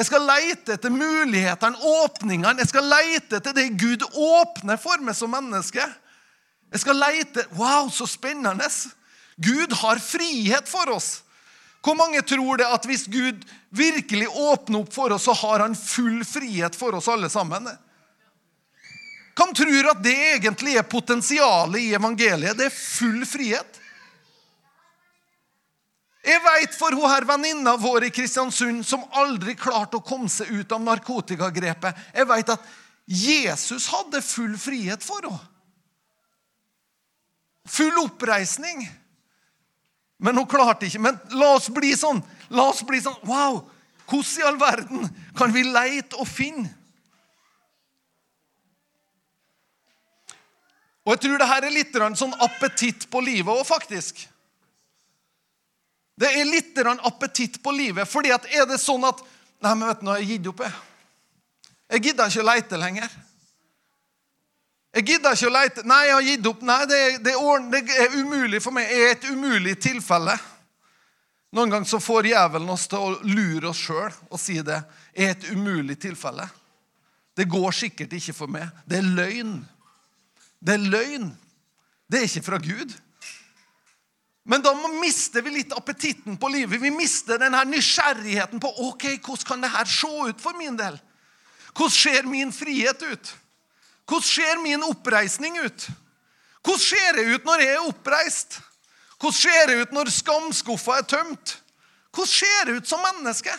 [0.00, 2.62] Jeg skal leite etter mulighetene, åpningene.
[2.62, 5.84] Jeg skal leite etter det Gud åpner for meg som menneske.
[6.72, 8.64] Jeg skal leite Wow, så spennende!
[9.36, 11.20] Gud har frihet for oss.
[11.84, 13.44] Hvor mange tror det at hvis Gud
[13.76, 17.68] virkelig åpner opp for oss, så har han full frihet for oss alle sammen?
[19.36, 22.56] Hvem tror at det egentlig er potensialet i evangeliet?
[22.56, 23.80] Det er full frihet.
[26.26, 30.50] Jeg vet for hun her venninna vår i Kristiansund som aldri klarte å komme seg
[30.52, 32.66] ut av narkotikagrepet Jeg vet at
[33.10, 35.40] Jesus hadde full frihet for henne.
[37.70, 38.84] Full oppreisning.
[40.20, 41.00] Men hun klarte ikke.
[41.02, 42.20] Men la oss bli sånn.
[42.52, 43.62] La oss bli sånn Wow!
[44.10, 46.66] Hvordan i all verden kan vi leite og finne?
[51.06, 54.26] Og jeg tror det her er litt sånn appetitt på livet òg, faktisk.
[56.20, 58.08] Det er litt appetitt på livet.
[58.08, 59.22] fordi at er det sånn at
[59.60, 60.60] Nei, men vet du, nå har jeg gitt opp.
[60.64, 60.72] Jeg
[61.90, 63.10] Jeg gidder ikke å leite lenger.
[64.94, 65.82] Jeg gidder ikke å leite.
[65.84, 66.62] Nei, jeg har gitt opp.
[66.62, 67.34] Nei, det, det,
[67.72, 68.88] det, er umulig for meg.
[68.88, 70.38] Det er et umulig tilfelle.
[71.52, 74.80] Noen ganger så får djevelen oss til å lure oss sjøl og si det.
[75.12, 76.46] Det er et umulig tilfelle.
[77.36, 78.70] Det går sikkert ikke for meg.
[78.86, 79.54] Det er løgn.
[80.60, 81.30] Det er løgn.
[82.10, 82.94] Det er ikke fra Gud.
[84.44, 86.80] Men da mister vi litt appetitten på livet.
[86.80, 90.96] Vi mister denne nysgjerrigheten på ok, hvordan kan det her se ut for min del.
[91.74, 93.34] Hvordan ser min frihet ut?
[94.08, 95.88] Hvordan ser min oppreisning ut?
[96.64, 98.60] Hvordan ser det ut når jeg er oppreist?
[99.20, 101.58] Hvordan ser det ut når skamskuffa er tømt?
[102.10, 103.52] Hvordan ser det ut som menneske?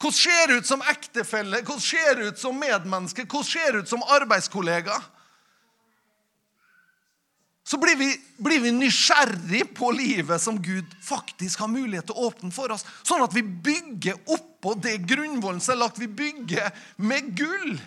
[0.00, 1.62] Hvordan ser det ut som ektefelle?
[1.62, 3.26] Hvordan ser det ut som medmenneske?
[3.28, 4.96] Hvordan ser det ut som arbeidskollega?
[7.72, 12.26] Så blir vi, blir vi nysgjerrig på livet som Gud faktisk har mulighet til å
[12.28, 12.84] åpne for oss.
[13.00, 15.96] Sånn at vi bygger oppå det grunnvollen som er lagt.
[15.96, 16.68] Vi bygger
[17.00, 17.80] med gull.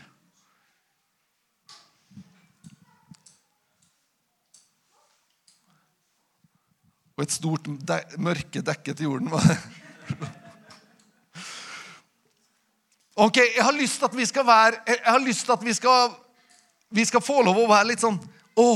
[7.13, 9.29] Og et stort de mørke dekket jorden.
[13.15, 15.73] Ok, Jeg har lyst til at vi skal være Jeg har lyst til at vi
[15.77, 16.09] skal,
[16.89, 18.17] vi skal få lov å være litt sånn
[18.59, 18.69] Å,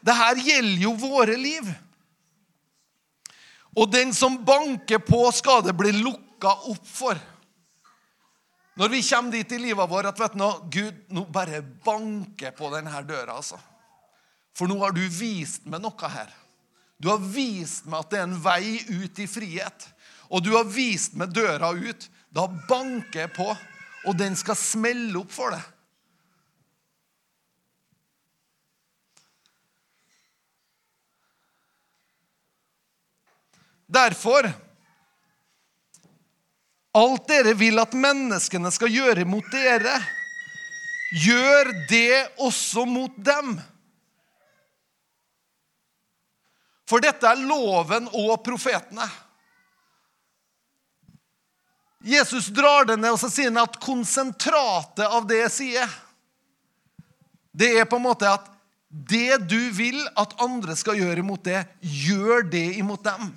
[0.00, 1.66] det her gjelder jo våre liv.
[3.76, 7.18] Og den som banker på, skal det bli lukka opp for.
[8.80, 12.70] Når vi kommer dit i livet vårt at vet du, Gud nå bare banker på
[12.72, 13.36] denne døra.
[13.36, 13.58] altså.
[14.56, 16.30] For nå har du vist meg noe her.
[17.00, 19.86] Du har vist meg at det er en vei ut i frihet.
[20.30, 22.08] Og du har vist meg døra ut.
[22.30, 23.48] Da banker jeg på,
[24.06, 25.62] og den skal smelle opp for deg.
[33.90, 34.52] Derfor
[36.92, 39.92] Alt dere vil at menneskene skal gjøre mot dere,
[41.22, 43.52] gjør det også mot dem.
[46.90, 49.06] For dette er loven og profetene.
[52.02, 55.98] Jesus drar det ned og så sier han at konsentratet av det jeg sier,
[57.54, 58.48] det er på en måte at
[58.88, 63.30] det du vil at andre skal gjøre imot det, gjør det imot dem.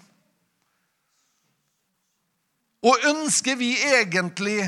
[2.83, 4.65] Og ønsker vi egentlig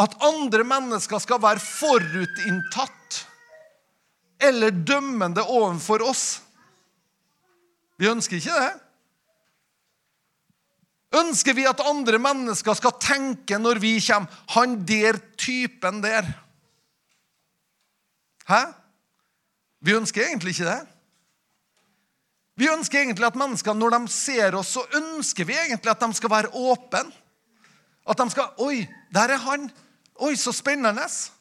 [0.00, 3.20] at andre mennesker skal være forutinntatt
[4.40, 6.24] eller dømmende overfor oss?
[8.00, 8.74] Vi ønsker ikke det.
[11.16, 16.32] Ønsker vi at andre mennesker skal tenke når vi kommer 'Han der typen der'?
[18.48, 18.62] Hæ?
[19.80, 20.95] Vi ønsker egentlig ikke det.
[22.56, 26.14] Vi ønsker egentlig at mennesker, når de ser oss, så ønsker vi egentlig at de
[26.16, 27.04] skal være åpne.
[28.08, 29.70] At de skal 'Oi, der er han.
[30.16, 31.32] Oi, så spennende.'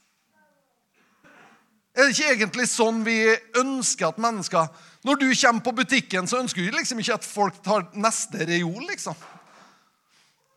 [1.95, 3.21] Er det ikke egentlig sånn vi
[3.55, 4.67] ønsker at mennesker
[5.05, 8.87] Når du kommer på butikken, så ønsker du liksom ikke at folk tar neste reol,
[8.89, 9.13] liksom.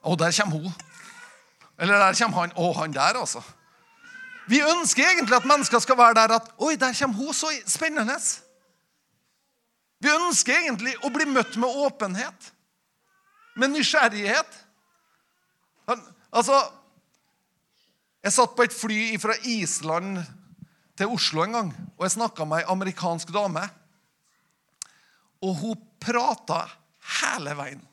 [0.03, 0.73] Å, der kommer hun.
[1.79, 2.55] Eller der kommer han.
[2.57, 3.43] Å, han der, altså.
[4.49, 7.35] Vi ønsker egentlig at mennesker skal være der at Oi, der kommer hun.
[7.35, 8.17] Så spennende.
[9.99, 12.53] Vi ønsker egentlig å bli møtt med åpenhet.
[13.59, 14.59] Med nysgjerrighet.
[16.29, 16.59] Altså
[18.23, 20.19] Jeg satt på et fly fra Island
[20.99, 23.63] til Oslo en gang, og jeg snakka med ei amerikansk dame.
[25.47, 26.65] Og hun prata
[27.21, 27.85] hele veien.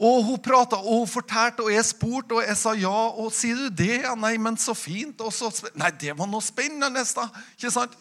[0.00, 3.00] Og hun prata og hun fortalte, og jeg spurte, og jeg sa ja.
[3.20, 3.98] Og sier du det?
[4.06, 5.20] Ja, nei, men så fint.
[5.20, 7.26] Og så, nei, det var noe spennende, da.
[7.58, 7.98] Ikke sant?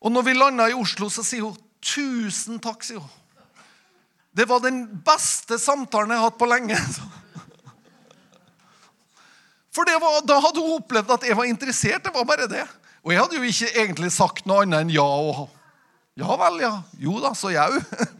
[0.00, 3.16] Og når vi landa i Oslo, så sier hun tusen takk, sier hun.
[4.36, 6.76] Det var den beste samtalen jeg har hatt på lenge.
[9.74, 12.04] For var, da hadde hun opplevd at jeg var interessert.
[12.04, 12.66] Det var bare det.
[13.00, 15.48] Og jeg hadde jo ikke egentlig sagt noe annet enn ja og
[16.20, 16.74] Ja vel, ja.
[17.00, 17.70] Jo da, så jau.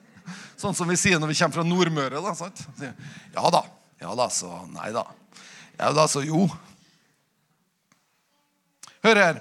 [0.61, 2.21] Sånn som vi sier når vi kommer fra Nordmøre.
[2.21, 2.61] da, sant?
[3.33, 3.63] Ja da.
[4.01, 5.07] Ja da, så Nei da.
[5.81, 6.45] Ja da, så jo.
[9.01, 9.41] Hør her.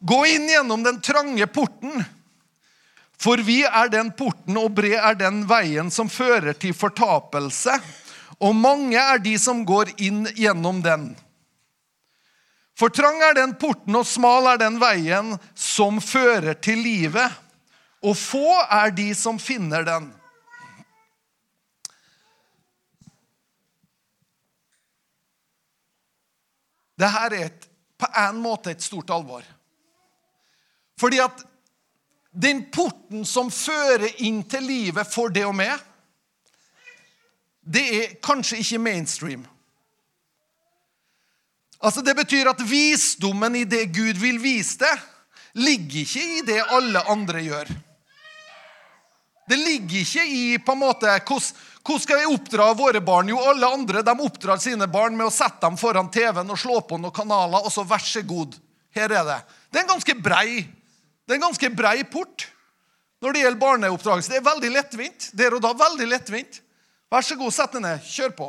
[0.00, 2.04] Gå inn gjennom den trange porten.
[3.20, 7.76] For vi er den porten, og bred er den veien som fører til fortapelse.
[8.42, 11.10] Og mange er de som går inn gjennom den.
[12.74, 17.42] For trang er den porten, og smal er den veien som fører til livet
[18.02, 20.08] og få er de som finner den.
[26.98, 29.46] Dette er et, på en måte et stort alvor.
[31.00, 31.44] Fordi at
[32.32, 35.74] den porten som fører inn til livet for det og meg,
[37.62, 39.46] det er kanskje ikke mainstream.
[41.82, 45.08] Altså Det betyr at visdommen i det Gud vil vise deg,
[45.58, 47.72] ligger ikke i det alle andre gjør.
[49.52, 53.28] Det ligger ikke i på en måte, hvordan skal vi oppdra våre barn?
[53.28, 56.78] Jo, alle andre de oppdrar sine barn med å sette dem foran TV-en og slå
[56.88, 58.56] på noen kanaler, og så vær så god,
[58.96, 59.36] Her er det.
[59.68, 62.46] Det er en ganske brei, det er en ganske brei port
[63.20, 64.32] når det gjelder barneoppdragelse.
[64.32, 65.28] Det er veldig lettvint.
[65.36, 66.58] Der og da veldig lettvint.
[67.12, 68.08] Vær så god, sett deg ned.
[68.08, 68.48] Kjør på.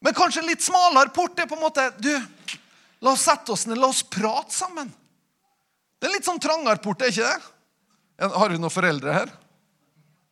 [0.00, 2.12] Men kanskje litt smalere port er på en måte Du,
[3.04, 4.88] la oss sette oss ned, la oss prate sammen.
[6.00, 7.57] Det er litt sånn trangere port, er ikke det?
[8.18, 9.30] Har vi noen foreldre her?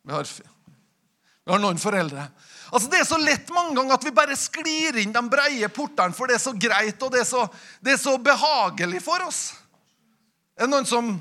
[0.07, 2.27] Vi har, vi har noen foreldre.
[2.67, 6.15] Altså Det er så lett mange ganger at vi bare sklir inn de breie portene,
[6.15, 7.45] for det er så greit og det er så,
[7.79, 9.41] det er så behagelig for oss.
[10.57, 11.15] Det noen som...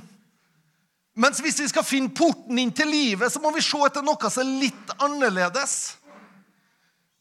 [1.17, 4.29] Mens hvis vi skal finne porten inn til livet, så må vi se etter noe
[4.29, 5.97] som er litt annerledes.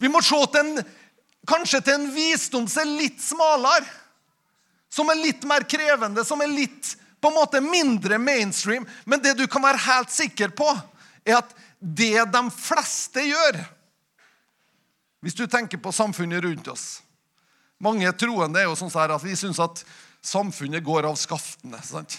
[0.03, 0.81] Vi må se til en,
[1.47, 3.87] kanskje til en visdom som er litt smalere.
[4.91, 6.91] Som er litt mer krevende, som er litt
[7.25, 8.85] på en måte mindre mainstream.
[9.05, 10.67] Men det du kan være helt sikker på,
[11.25, 13.57] er at det de fleste gjør
[15.25, 16.85] Hvis du tenker på samfunnet rundt oss
[17.81, 19.81] Mange troende er jo sånn at vi syns at
[20.25, 21.81] samfunnet går av skaftene.
[21.85, 22.15] sant?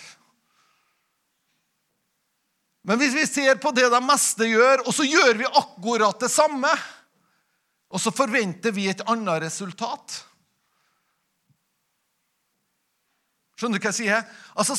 [2.87, 6.31] Men hvis vi ser på det de meste gjør, og så gjør vi akkurat det
[6.31, 6.71] samme,
[7.91, 10.21] og så forventer vi et annet resultat
[13.57, 14.25] Skjønner du hva jeg sier?
[14.57, 14.77] Altså,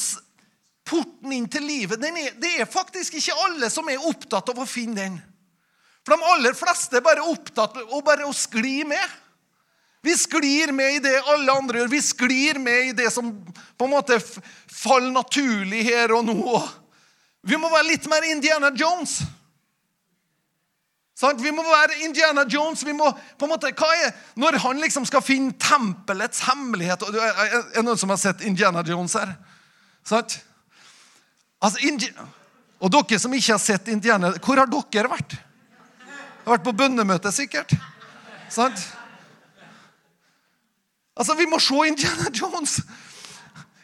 [0.88, 4.68] Porten inn til livet er, Det er faktisk ikke alle som er opptatt av å
[4.70, 5.18] finne den.
[6.06, 9.16] For de aller fleste er bare opptatt av bare å skli med.
[10.06, 11.90] Vi sklir med i det alle andre gjør.
[11.92, 14.22] Vi sklir med i det som på en måte
[14.72, 16.62] faller naturlig her og nå.
[17.44, 19.20] Vi må være litt mer Indiana Jones.
[21.18, 21.42] Sant?
[21.42, 22.86] Vi må være Indiana Jones.
[22.86, 27.74] vi må på en måte, hva er, Når han liksom skal finne tempelets hemmelighet Er
[27.74, 29.34] det noen som har sett Indiana Jones her?
[30.06, 30.38] Sant?
[31.62, 32.12] Altså, Indi
[32.78, 35.40] og dere som ikke har sett Indiana Hvor har dere vært?
[36.46, 37.74] Har vært på bønnemøte, sikkert.
[38.54, 38.86] Sant?
[41.18, 42.78] Altså, Vi må se Indiana Jones.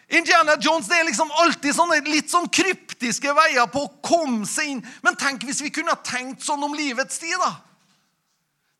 [0.08, 2.48] Indiana Jones det er liksom alltid sånne litt sånn
[3.04, 4.82] kryptiske veier på å komme seg inn.
[5.04, 7.56] Men tenk hvis vi kunne tenkt sånn om livets tid, da.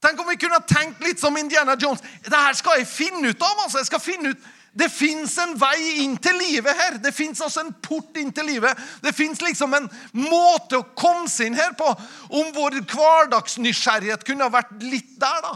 [0.04, 2.02] Tenk om vi kunne tenkt litt som Indiana Jones.
[2.24, 3.64] Det her skal jeg finne ut av.
[3.64, 3.80] altså.
[3.80, 6.98] Jeg skal finne ut det fins en vei inn til livet her.
[6.98, 8.78] Det fins altså en port inn til livet.
[9.04, 11.88] Det fins liksom en måte å komme seg inn her på.
[12.34, 15.54] Om vår hverdagsnysgjerrighet kunne ha vært litt der, da.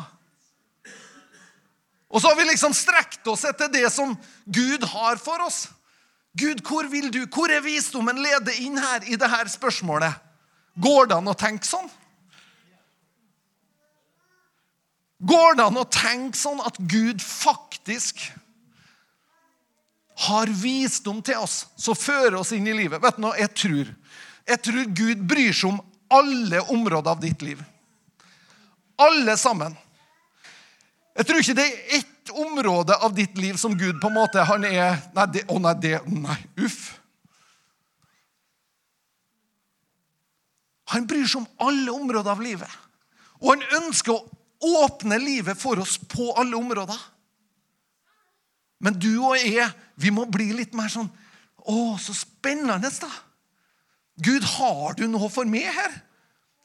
[2.07, 4.13] Og så har vi liksom strekt oss etter det som
[4.45, 5.65] Gud har for oss.
[6.37, 7.23] Gud, hvor vil du?
[7.33, 10.13] Hvor er visdommen lede inn her i dette spørsmålet?
[10.77, 11.87] Går det an å tenke sånn?
[15.17, 18.21] Går det an å tenke sånn at Gud faktisk
[20.27, 23.01] har visdom til oss som fører oss inn i livet?
[23.01, 23.37] Vet du noe?
[23.39, 23.89] Jeg tror,
[24.45, 25.81] jeg tror Gud bryr seg om
[26.13, 27.63] alle områder av ditt liv.
[29.01, 29.73] Alle sammen.
[31.17, 34.45] Jeg tror ikke det er ett område av ditt liv som Gud på en måte
[34.47, 36.95] han er Nei, det, å nei, det Nei, uff.
[40.93, 42.71] Han bryr seg om alle områder av livet.
[43.43, 46.97] Og han ønsker å åpne livet for oss på alle områder.
[48.79, 49.67] Men du og jeg,
[49.99, 51.09] vi må bli litt mer sånn
[51.67, 53.09] Å, så spennende, da.
[54.23, 55.97] Gud, har du noe for meg her?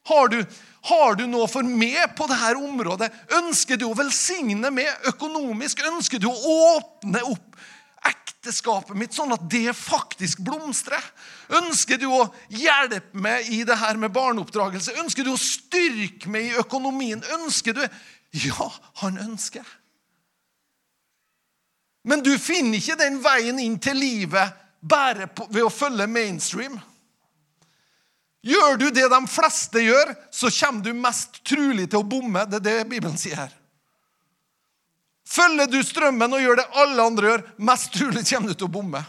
[0.06, 0.38] Har du,
[0.82, 3.10] har du noe for meg på dette området?
[3.38, 5.84] Ønsker du å velsigne meg økonomisk?
[5.86, 7.60] Ønsker du å åpne opp
[8.02, 11.02] ekteskapet mitt sånn at det faktisk blomstrer?
[11.54, 14.96] Ønsker du å hjelpe meg i det her med barneoppdragelse?
[15.04, 17.22] Ønsker du å styrke meg i økonomien?
[17.38, 17.86] Ønsker du
[18.32, 18.70] Ja,
[19.02, 19.66] han ønsker.
[22.08, 26.80] Men du finner ikke den veien inn til livet bare ved å følge mainstream.
[28.42, 32.42] Gjør du det de fleste gjør, så kommer du mest trulig til å bomme.
[32.50, 33.52] Det er det Bibelen sier her.
[35.32, 38.74] Følger du strømmen og gjør det alle andre gjør, mest trulig kommer du til å
[38.74, 39.02] bomme.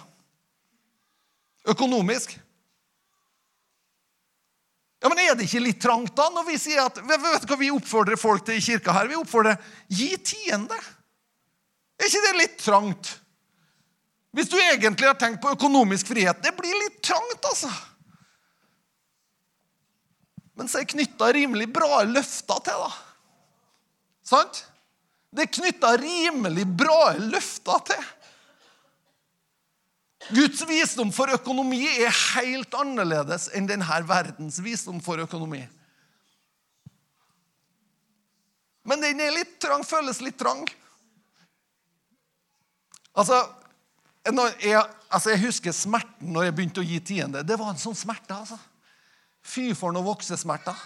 [1.74, 2.36] Økonomisk.
[5.04, 7.58] Ja, Men er det ikke litt trangt da, når vi sier at vet du hva
[7.60, 9.10] vi oppfordrer folk til i kirka her?
[9.12, 9.58] Vi oppfordrer
[9.92, 10.78] gi tiende.
[12.00, 13.10] Er ikke det litt trangt?
[14.34, 16.40] Hvis du egentlig har tenkt på økonomisk frihet.
[16.42, 17.70] Det blir litt trangt, altså.
[20.58, 22.84] Men så er knytta rimelig bra løfter til.
[22.86, 22.92] da.
[24.24, 24.66] Sant?
[25.34, 28.04] Det er knytta rimelig bra løfter til.
[30.32, 35.66] Guds visdom for økonomi er helt annerledes enn denne verdens visdom for økonomi.
[38.88, 40.64] Men den er litt trang, føles litt trang.
[43.14, 43.42] Altså
[44.24, 44.80] jeg,
[45.10, 47.44] altså, jeg husker smerten når jeg begynte å gi tiende.
[47.44, 48.36] Det var en sånn smerte.
[48.36, 48.60] altså.
[49.44, 50.78] Fy for noen voksesmerter.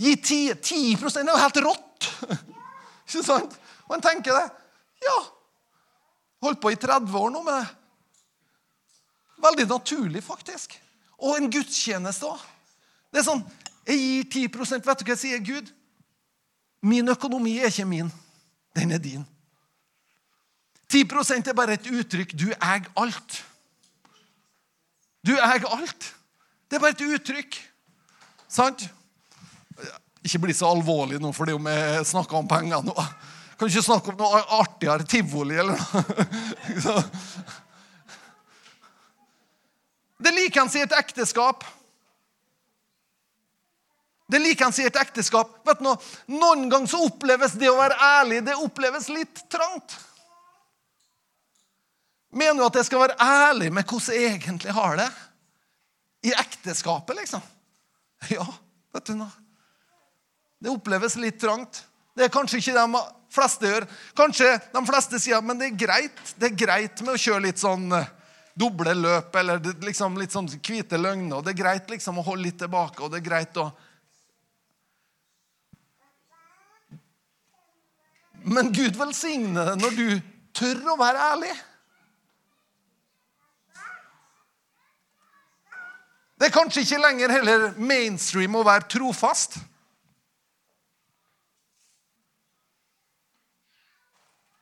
[0.00, 2.08] Gi 10, 10 Det er jo helt rått!
[3.10, 3.54] Ikke sant?
[3.88, 4.48] Og en tenker det.
[5.04, 5.18] Ja,
[6.40, 7.66] Holdt på i 30 år nå med det.
[9.44, 10.76] Veldig naturlig, faktisk.
[11.20, 12.40] Og en gudstjeneste òg.
[13.12, 13.42] Det er sånn
[13.88, 13.98] Jeg
[14.30, 15.68] gir 10 Vet du hva jeg sier, Gud?
[16.80, 18.10] Min økonomi er ikke min.
[18.76, 19.26] Den er din.
[20.92, 22.32] 10% er bare et uttrykk.
[22.38, 23.40] Du eier alt.
[25.26, 26.08] Du eier alt.
[26.70, 27.56] Det er bare et uttrykk.
[28.46, 28.84] Sant?
[30.22, 32.94] Ikke bli så alvorlig nå fordi vi snakker om penger nå.
[33.58, 37.02] Kan ikke snakke om noe artigere tivoli eller noe.
[40.20, 41.64] Det liker han i et ekteskap.
[44.30, 45.56] Det liker han i et ekteskap.
[45.66, 45.98] Vet du noe?
[46.30, 49.96] Noen ganger så oppleves det å være ærlig det oppleves litt trangt.
[52.30, 55.08] Mener du at jeg skal være ærlig med hvordan jeg egentlig har det?
[56.22, 57.40] I ekteskapet, liksom?
[58.28, 58.44] Ja,
[58.92, 59.30] vet du noe.
[60.60, 61.84] Det oppleves litt trangt.
[62.16, 63.02] Det er kanskje ikke de
[63.32, 63.86] fleste gjør.
[64.18, 67.62] Kanskje de fleste sier men det er greit Det er greit med å kjøre litt
[67.62, 68.10] sånn eh,
[68.60, 71.38] doble løp eller liksom litt sånn hvite løgner.
[71.38, 73.70] og Det er greit liksom å holde litt tilbake, og det er greit å
[78.40, 80.06] Men Gud velsigne deg når du
[80.56, 81.50] tør å være ærlig.
[86.40, 89.58] Det er kanskje ikke lenger heller mainstream å være trofast.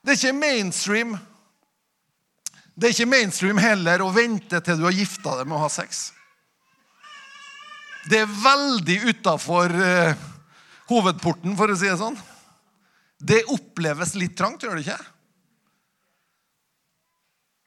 [0.02, 1.14] Det er ikke mainstream
[2.74, 5.70] Det er ikke mainstream heller å vente til du har gifta deg med å ha
[5.70, 6.08] sex.
[8.10, 10.28] Det er veldig utafor uh,
[10.90, 12.18] hovedporten, for å si det sånn.
[13.18, 15.00] Det oppleves litt trangt, gjør det ikke?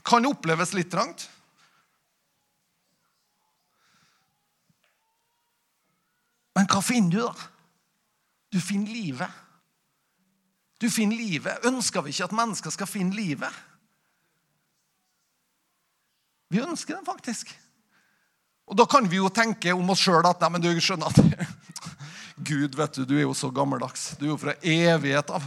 [0.08, 1.28] Kan oppleves litt trangt.
[6.72, 7.50] Hva finner du, da?
[8.52, 9.42] Du finner livet.
[10.82, 11.66] Du finner livet.
[11.68, 13.60] Ønsker vi ikke at mennesker skal finne livet?
[16.52, 17.54] Vi ønsker det faktisk.
[18.72, 21.20] Og Da kan vi jo tenke om oss sjøl at nei, men du skjønner at
[22.50, 24.14] Gud, vet du, du er jo så gammeldags.
[24.18, 25.46] Du er jo fra evighet av.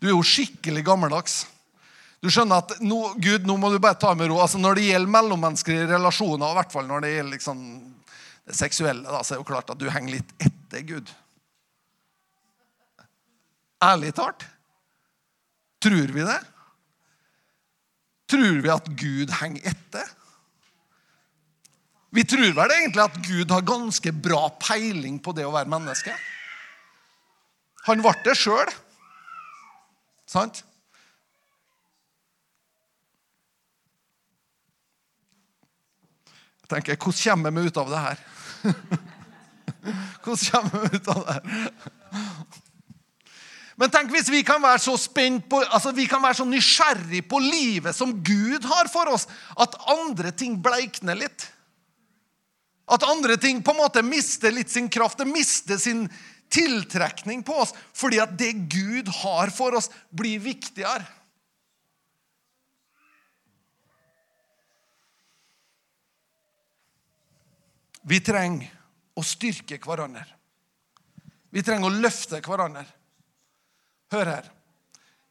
[0.00, 1.42] Du er jo skikkelig gammeldags.
[2.22, 4.40] Du skjønner at nå, Gud, nå må du bare ta med ro.
[4.42, 7.62] Altså, når det gjelder mellommenneskelige relasjoner, og i hvert fall når det gjelder liksom,
[8.48, 11.12] det seksuelle, da, så er det jo klart at du henger litt etter Gud.
[13.82, 14.46] Ærlig talt.
[15.82, 16.40] Tror vi det?
[18.30, 20.10] Tror vi at Gud henger etter?
[22.12, 26.12] Vi tror vel egentlig at Gud har ganske bra peiling på det å være menneske.
[27.86, 28.68] Han ble det sjøl.
[30.28, 30.62] Sant?
[36.76, 38.22] Jeg Hvordan kommer vi ut av det her?
[40.24, 41.42] Hvordan kommer vi ut av det her?
[43.80, 47.24] Men tenk hvis vi kan være så spent på, altså vi kan være så nysgjerrig
[47.28, 49.24] på livet som Gud har for oss,
[49.58, 51.48] at andre ting bleikner litt.
[52.92, 56.04] At andre ting på en måte mister litt sin kraft, det mister sin
[56.52, 57.72] tiltrekning på oss.
[57.96, 61.06] Fordi at det Gud har for oss, blir viktigere.
[68.02, 68.70] Vi trenger
[69.14, 70.24] å styrke hverandre.
[71.52, 72.84] Vi trenger å løfte hverandre.
[74.12, 74.48] Hør her.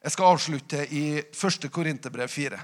[0.02, 1.68] Jeg skal avslutte i 1.
[1.74, 2.60] Korinterbrev 4.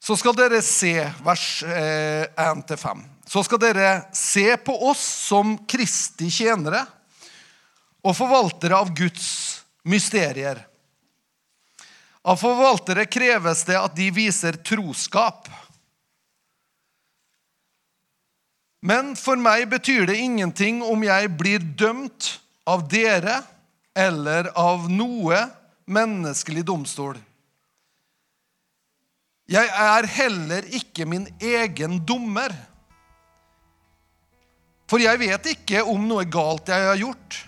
[0.00, 3.04] Så skal dere se vers 1-5.
[3.04, 6.80] Eh, Så skal dere se på oss som Kristi tjenere
[8.02, 9.28] og forvaltere av Guds
[9.86, 10.64] mysterier.
[12.22, 15.48] Av forvaltere kreves det at de viser troskap.
[18.84, 22.36] Men for meg betyr det ingenting om jeg blir dømt
[22.68, 23.42] av dere
[23.96, 25.42] eller av noe
[25.90, 27.18] menneskelig domstol.
[29.50, 32.54] Jeg er heller ikke min egen dommer.
[34.90, 37.40] For jeg vet ikke om noe galt jeg har gjort,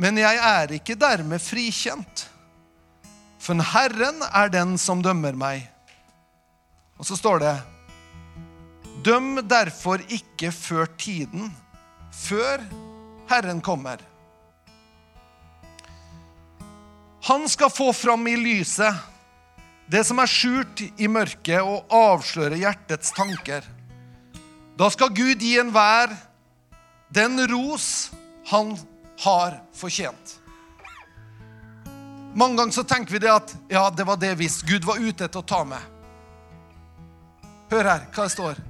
[0.00, 2.29] men jeg er ikke dermed frikjent.
[3.40, 5.64] For Herren er den som dømmer meg.
[7.00, 7.56] Og så står det
[9.04, 11.48] Døm derfor ikke før tiden,
[12.12, 12.60] før
[13.30, 14.02] Herren kommer.
[17.30, 19.06] Han skal få fram i lyset
[19.90, 23.64] det som er skjult i mørket, og avsløre hjertets tanker.
[24.78, 26.12] Da skal Gud gi enhver
[27.10, 28.10] den ros
[28.52, 28.76] han
[29.24, 30.39] har fortjent.
[32.34, 35.26] Mange ganger så tenker vi det at ja, det var det hvis Gud var ute
[35.26, 35.80] etter å ta med.
[37.70, 38.60] Hør her hva det står.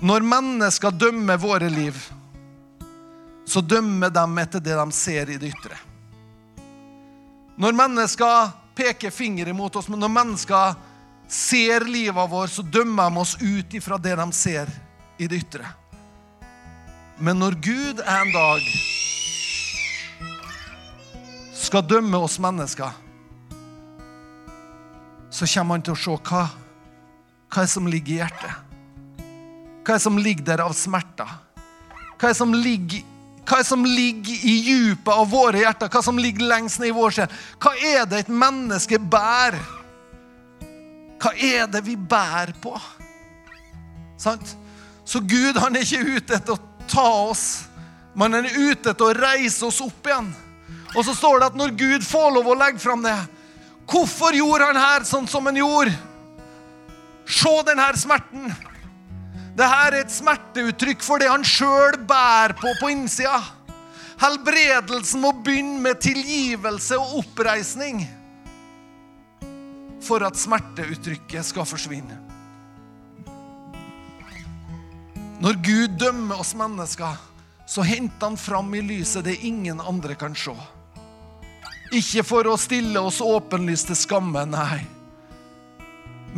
[0.00, 1.96] Når mennesker dømmer våre liv,
[3.44, 5.76] så dømmer de etter det de ser i det ytre.
[7.60, 10.78] Når mennesker peker fingeren mot oss, men når mennesker
[11.28, 14.72] ser livet vårt, så dømmer de oss ut ifra det de ser
[15.20, 15.68] i det ytre.
[17.20, 18.64] Men når Gud en dag
[21.70, 22.90] skal dømme oss mennesker,
[25.30, 26.40] så kommer han til å se hva,
[27.54, 29.28] hva som ligger i hjertet.
[29.86, 31.30] Hva er som ligger der av smerter?
[32.18, 33.06] Hva er som ligger,
[33.46, 35.92] hva er som ligger i djupet av våre hjerter?
[35.94, 37.38] Hva som ligger lengst ned i vår sjel?
[37.62, 39.62] Hva er det et menneske bærer?
[41.22, 42.74] Hva er det vi bærer på?
[44.18, 44.56] Sant?
[45.06, 47.48] Så Gud han er ikke ute etter å ta oss,
[48.18, 50.34] men han er ute etter å reise oss opp igjen.
[50.96, 53.14] Og så står det at når Gud får lov å legge fram det
[53.90, 55.94] Hvorfor gjorde han her sånn som han gjorde?
[57.30, 58.50] Se denne smerten.
[59.58, 63.40] Dette er et smerteuttrykk for det han sjøl bærer på på innsida.
[64.20, 68.04] Helbredelsen må begynne med tilgivelse og oppreisning
[70.04, 72.18] for at smerteuttrykket skal forsvinne.
[75.40, 77.16] Når Gud dømmer oss mennesker,
[77.66, 80.54] så henter han fram i lyset det ingen andre kan se.
[81.90, 84.84] Ikke for å stille oss åpenlyst til skamme, nei,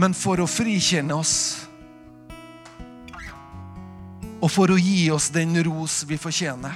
[0.00, 1.34] men for å frikjenne oss.
[4.42, 6.72] Og for å gi oss den ros vi fortjener.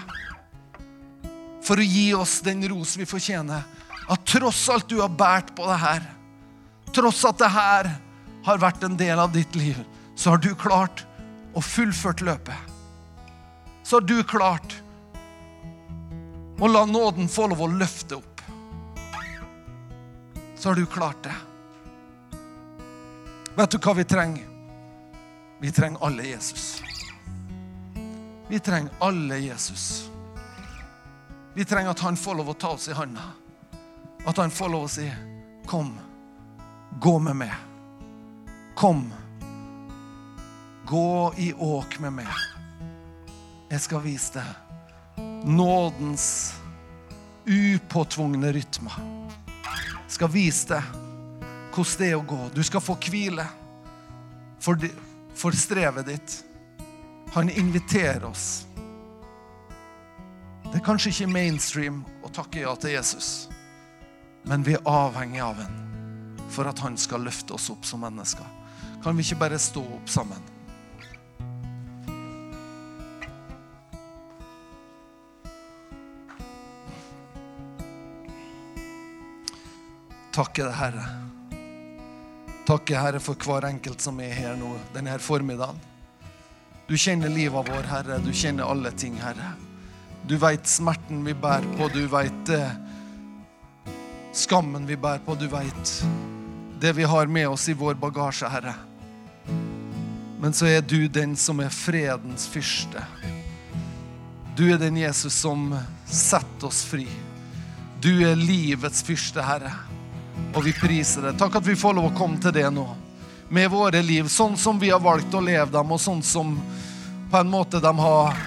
[1.64, 3.64] For å gi oss den ros vi fortjener.
[4.12, 6.05] At tross alt du har båret på det her,
[6.95, 7.89] tross at det her
[8.47, 9.81] har vært en del av ditt liv,
[10.14, 11.03] så har du klart
[11.57, 12.77] å fullført løpet,
[13.83, 14.77] så har du klart
[16.61, 18.36] å la nåden få lov å løfte opp.
[20.67, 21.35] Så har du klart det.
[23.55, 24.47] Vet du hva vi trenger?
[25.61, 26.83] Vi trenger alle Jesus.
[28.49, 30.11] Vi trenger alle Jesus.
[31.55, 33.29] Vi trenger at han får lov å ta oss i handa.
[34.27, 35.07] At han får lov å si,
[35.67, 35.95] 'Kom,
[36.99, 37.62] gå med meg'.
[38.75, 39.12] Kom.
[40.87, 42.35] Gå i åk med meg.
[43.71, 46.55] Jeg skal vise deg nådens
[47.47, 49.26] upåtvungne rytmer.
[50.09, 51.03] Skal vise deg
[51.77, 52.39] hvordan det er å gå.
[52.55, 53.45] Du skal få hvile
[54.63, 54.81] for,
[55.37, 56.37] for strevet ditt.
[57.35, 58.65] Han inviterer oss.
[60.67, 63.49] Det er kanskje ikke mainstream å takke ja til Jesus,
[64.49, 65.77] men vi er avhengig av ham
[66.53, 68.47] for at han skal løfte oss opp som mennesker.
[69.05, 70.56] Kan vi ikke bare stå opp sammen?
[80.37, 81.05] Takke deg, Herre.
[82.66, 85.78] Takke, Herre, for hver enkelt som er her nå denne formiddagen.
[86.87, 88.18] Du kjenner livet vår, Herre.
[88.22, 89.55] Du kjenner alle ting, Herre.
[90.26, 91.89] Du veit smerten vi bærer på.
[91.95, 92.74] Du veit eh,
[94.34, 95.39] skammen vi bærer på.
[95.39, 95.95] Du veit
[96.82, 98.76] det vi har med oss i vår bagasje, Herre.
[100.43, 103.03] Men så er du den som er fredens fyrste.
[104.59, 105.70] Du er den Jesus som
[106.05, 107.07] setter oss fri.
[108.03, 109.72] Du er livets fyrste, Herre.
[110.55, 111.36] Og vi priser det.
[111.40, 112.86] Takk at vi får lov å komme til det nå.
[113.49, 116.57] Med våre liv, sånn som vi har valgt å leve dem, og sånn som
[117.30, 118.38] på en måte de har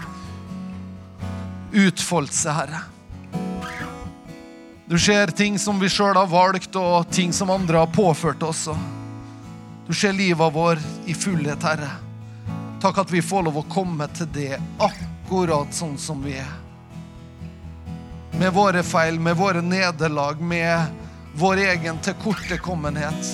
[1.71, 2.81] utfoldt seg, Herre.
[4.89, 8.67] Du ser ting som vi sjøl har valgt, og ting som andre har påført oss.
[9.87, 11.91] Du ser livet vår i fullhet, Herre.
[12.81, 16.51] Takk at vi får lov å komme til det akkurat sånn som vi er.
[18.39, 20.98] Med våre feil, med våre nederlag, med
[21.39, 23.31] vår egen tilkortekommenhet,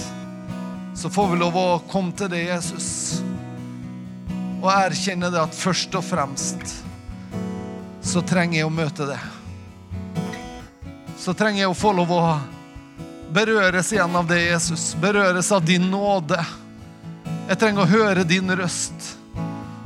[0.95, 2.89] så får vi lov å komme til det, Jesus,
[4.61, 6.75] og erkjenne det at først og fremst
[8.05, 9.17] så trenger jeg å møte det.
[11.17, 12.21] Så trenger jeg å få lov å
[13.33, 14.91] berøres igjen av det, Jesus.
[15.01, 16.37] Berøres av din nåde.
[17.49, 19.15] Jeg trenger å høre din røst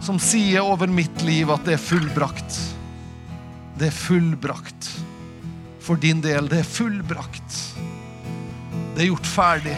[0.03, 2.59] som sier over mitt liv at det er fullbrakt.
[3.79, 4.91] Det er fullbrakt.
[5.79, 7.63] For din del, det er fullbrakt.
[8.99, 9.73] Det er gjort ferdig.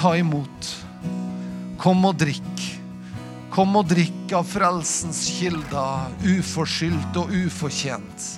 [0.00, 0.68] Ta imot.
[1.76, 2.62] Kom og drikk.
[3.52, 8.28] Kom og drikk av frelsens kilder, uforskyldt og ufortjent.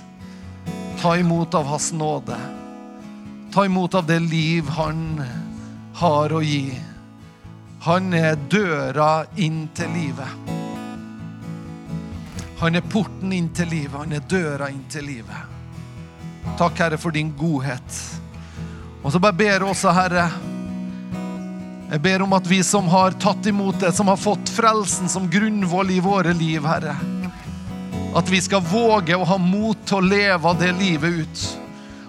[0.99, 2.35] Ta imot av Hans nåde.
[3.55, 5.23] Ta imot av det liv Han
[6.01, 6.75] har å gi.
[7.87, 10.51] Han er døra inn til livet.
[12.59, 13.95] Han er porten inn til livet.
[13.95, 16.51] Han er døra inn til livet.
[16.59, 18.14] Takk, Herre, for din godhet.
[19.05, 20.29] Og så bare ber jeg også, Herre
[21.91, 25.27] Jeg ber om at vi som har tatt imot det, som har fått frelsen som
[25.29, 26.95] grunnvoll i våre liv, Herre
[28.17, 31.45] At vi skal våge å ha mot til å leve det livet ut.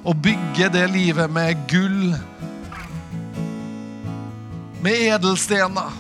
[0.07, 2.15] Og bygge det livet med gull,
[4.81, 5.91] med edelstener,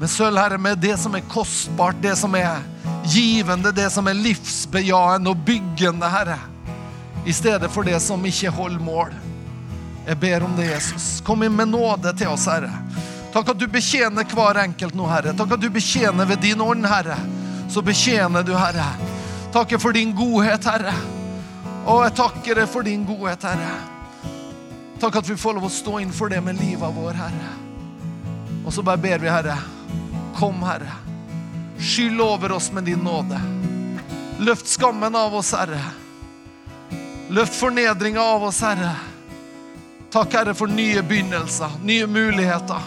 [0.00, 2.64] med sølv, Herre, med det som er kostbart, det som er
[3.04, 6.40] givende, det som er livsbejaende og byggende, Herre.
[7.28, 9.12] I stedet for det som ikke holder mål.
[10.06, 11.20] Jeg ber om det, Jesus.
[11.24, 12.72] Kom inn med nåde til oss, Herre.
[13.30, 15.34] Takk at du betjener hver enkelt nå, Herre.
[15.38, 17.18] Takk at du betjener ved din ånd, Herre.
[17.70, 18.86] Så betjener du, Herre.
[19.52, 20.94] Takker for din godhet, Herre.
[21.86, 23.70] Og jeg takker deg for din godhet, Herre.
[25.00, 27.52] Takk at vi får lov å stå inn for det med livet vår, Herre.
[28.64, 29.56] Og så bare ber vi, Herre.
[30.36, 30.98] Kom, Herre.
[31.80, 33.38] Skyll over oss med din nåde.
[34.40, 35.80] Løft skammen av oss, Herre.
[37.30, 38.92] Løft fornedringa av oss, Herre.
[40.10, 42.82] Takk, Herre, for nye begynnelser, nye muligheter.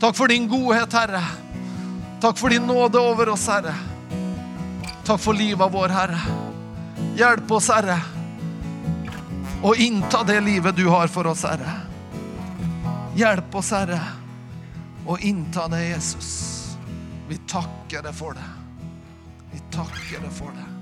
[0.00, 1.22] Takk for din godhet, Herre.
[2.20, 3.74] Takk for din nåde over oss, Herre.
[5.04, 6.20] Takk for livet vår, Herre.
[7.18, 7.98] Hjelp oss, Herre,
[9.62, 11.74] å innta det livet du har for oss, Herre.
[13.18, 14.00] Hjelp oss, Herre,
[15.06, 16.32] å innta det, Jesus.
[17.28, 18.48] Vi takker deg for det.
[19.52, 20.77] Vi takker deg for det.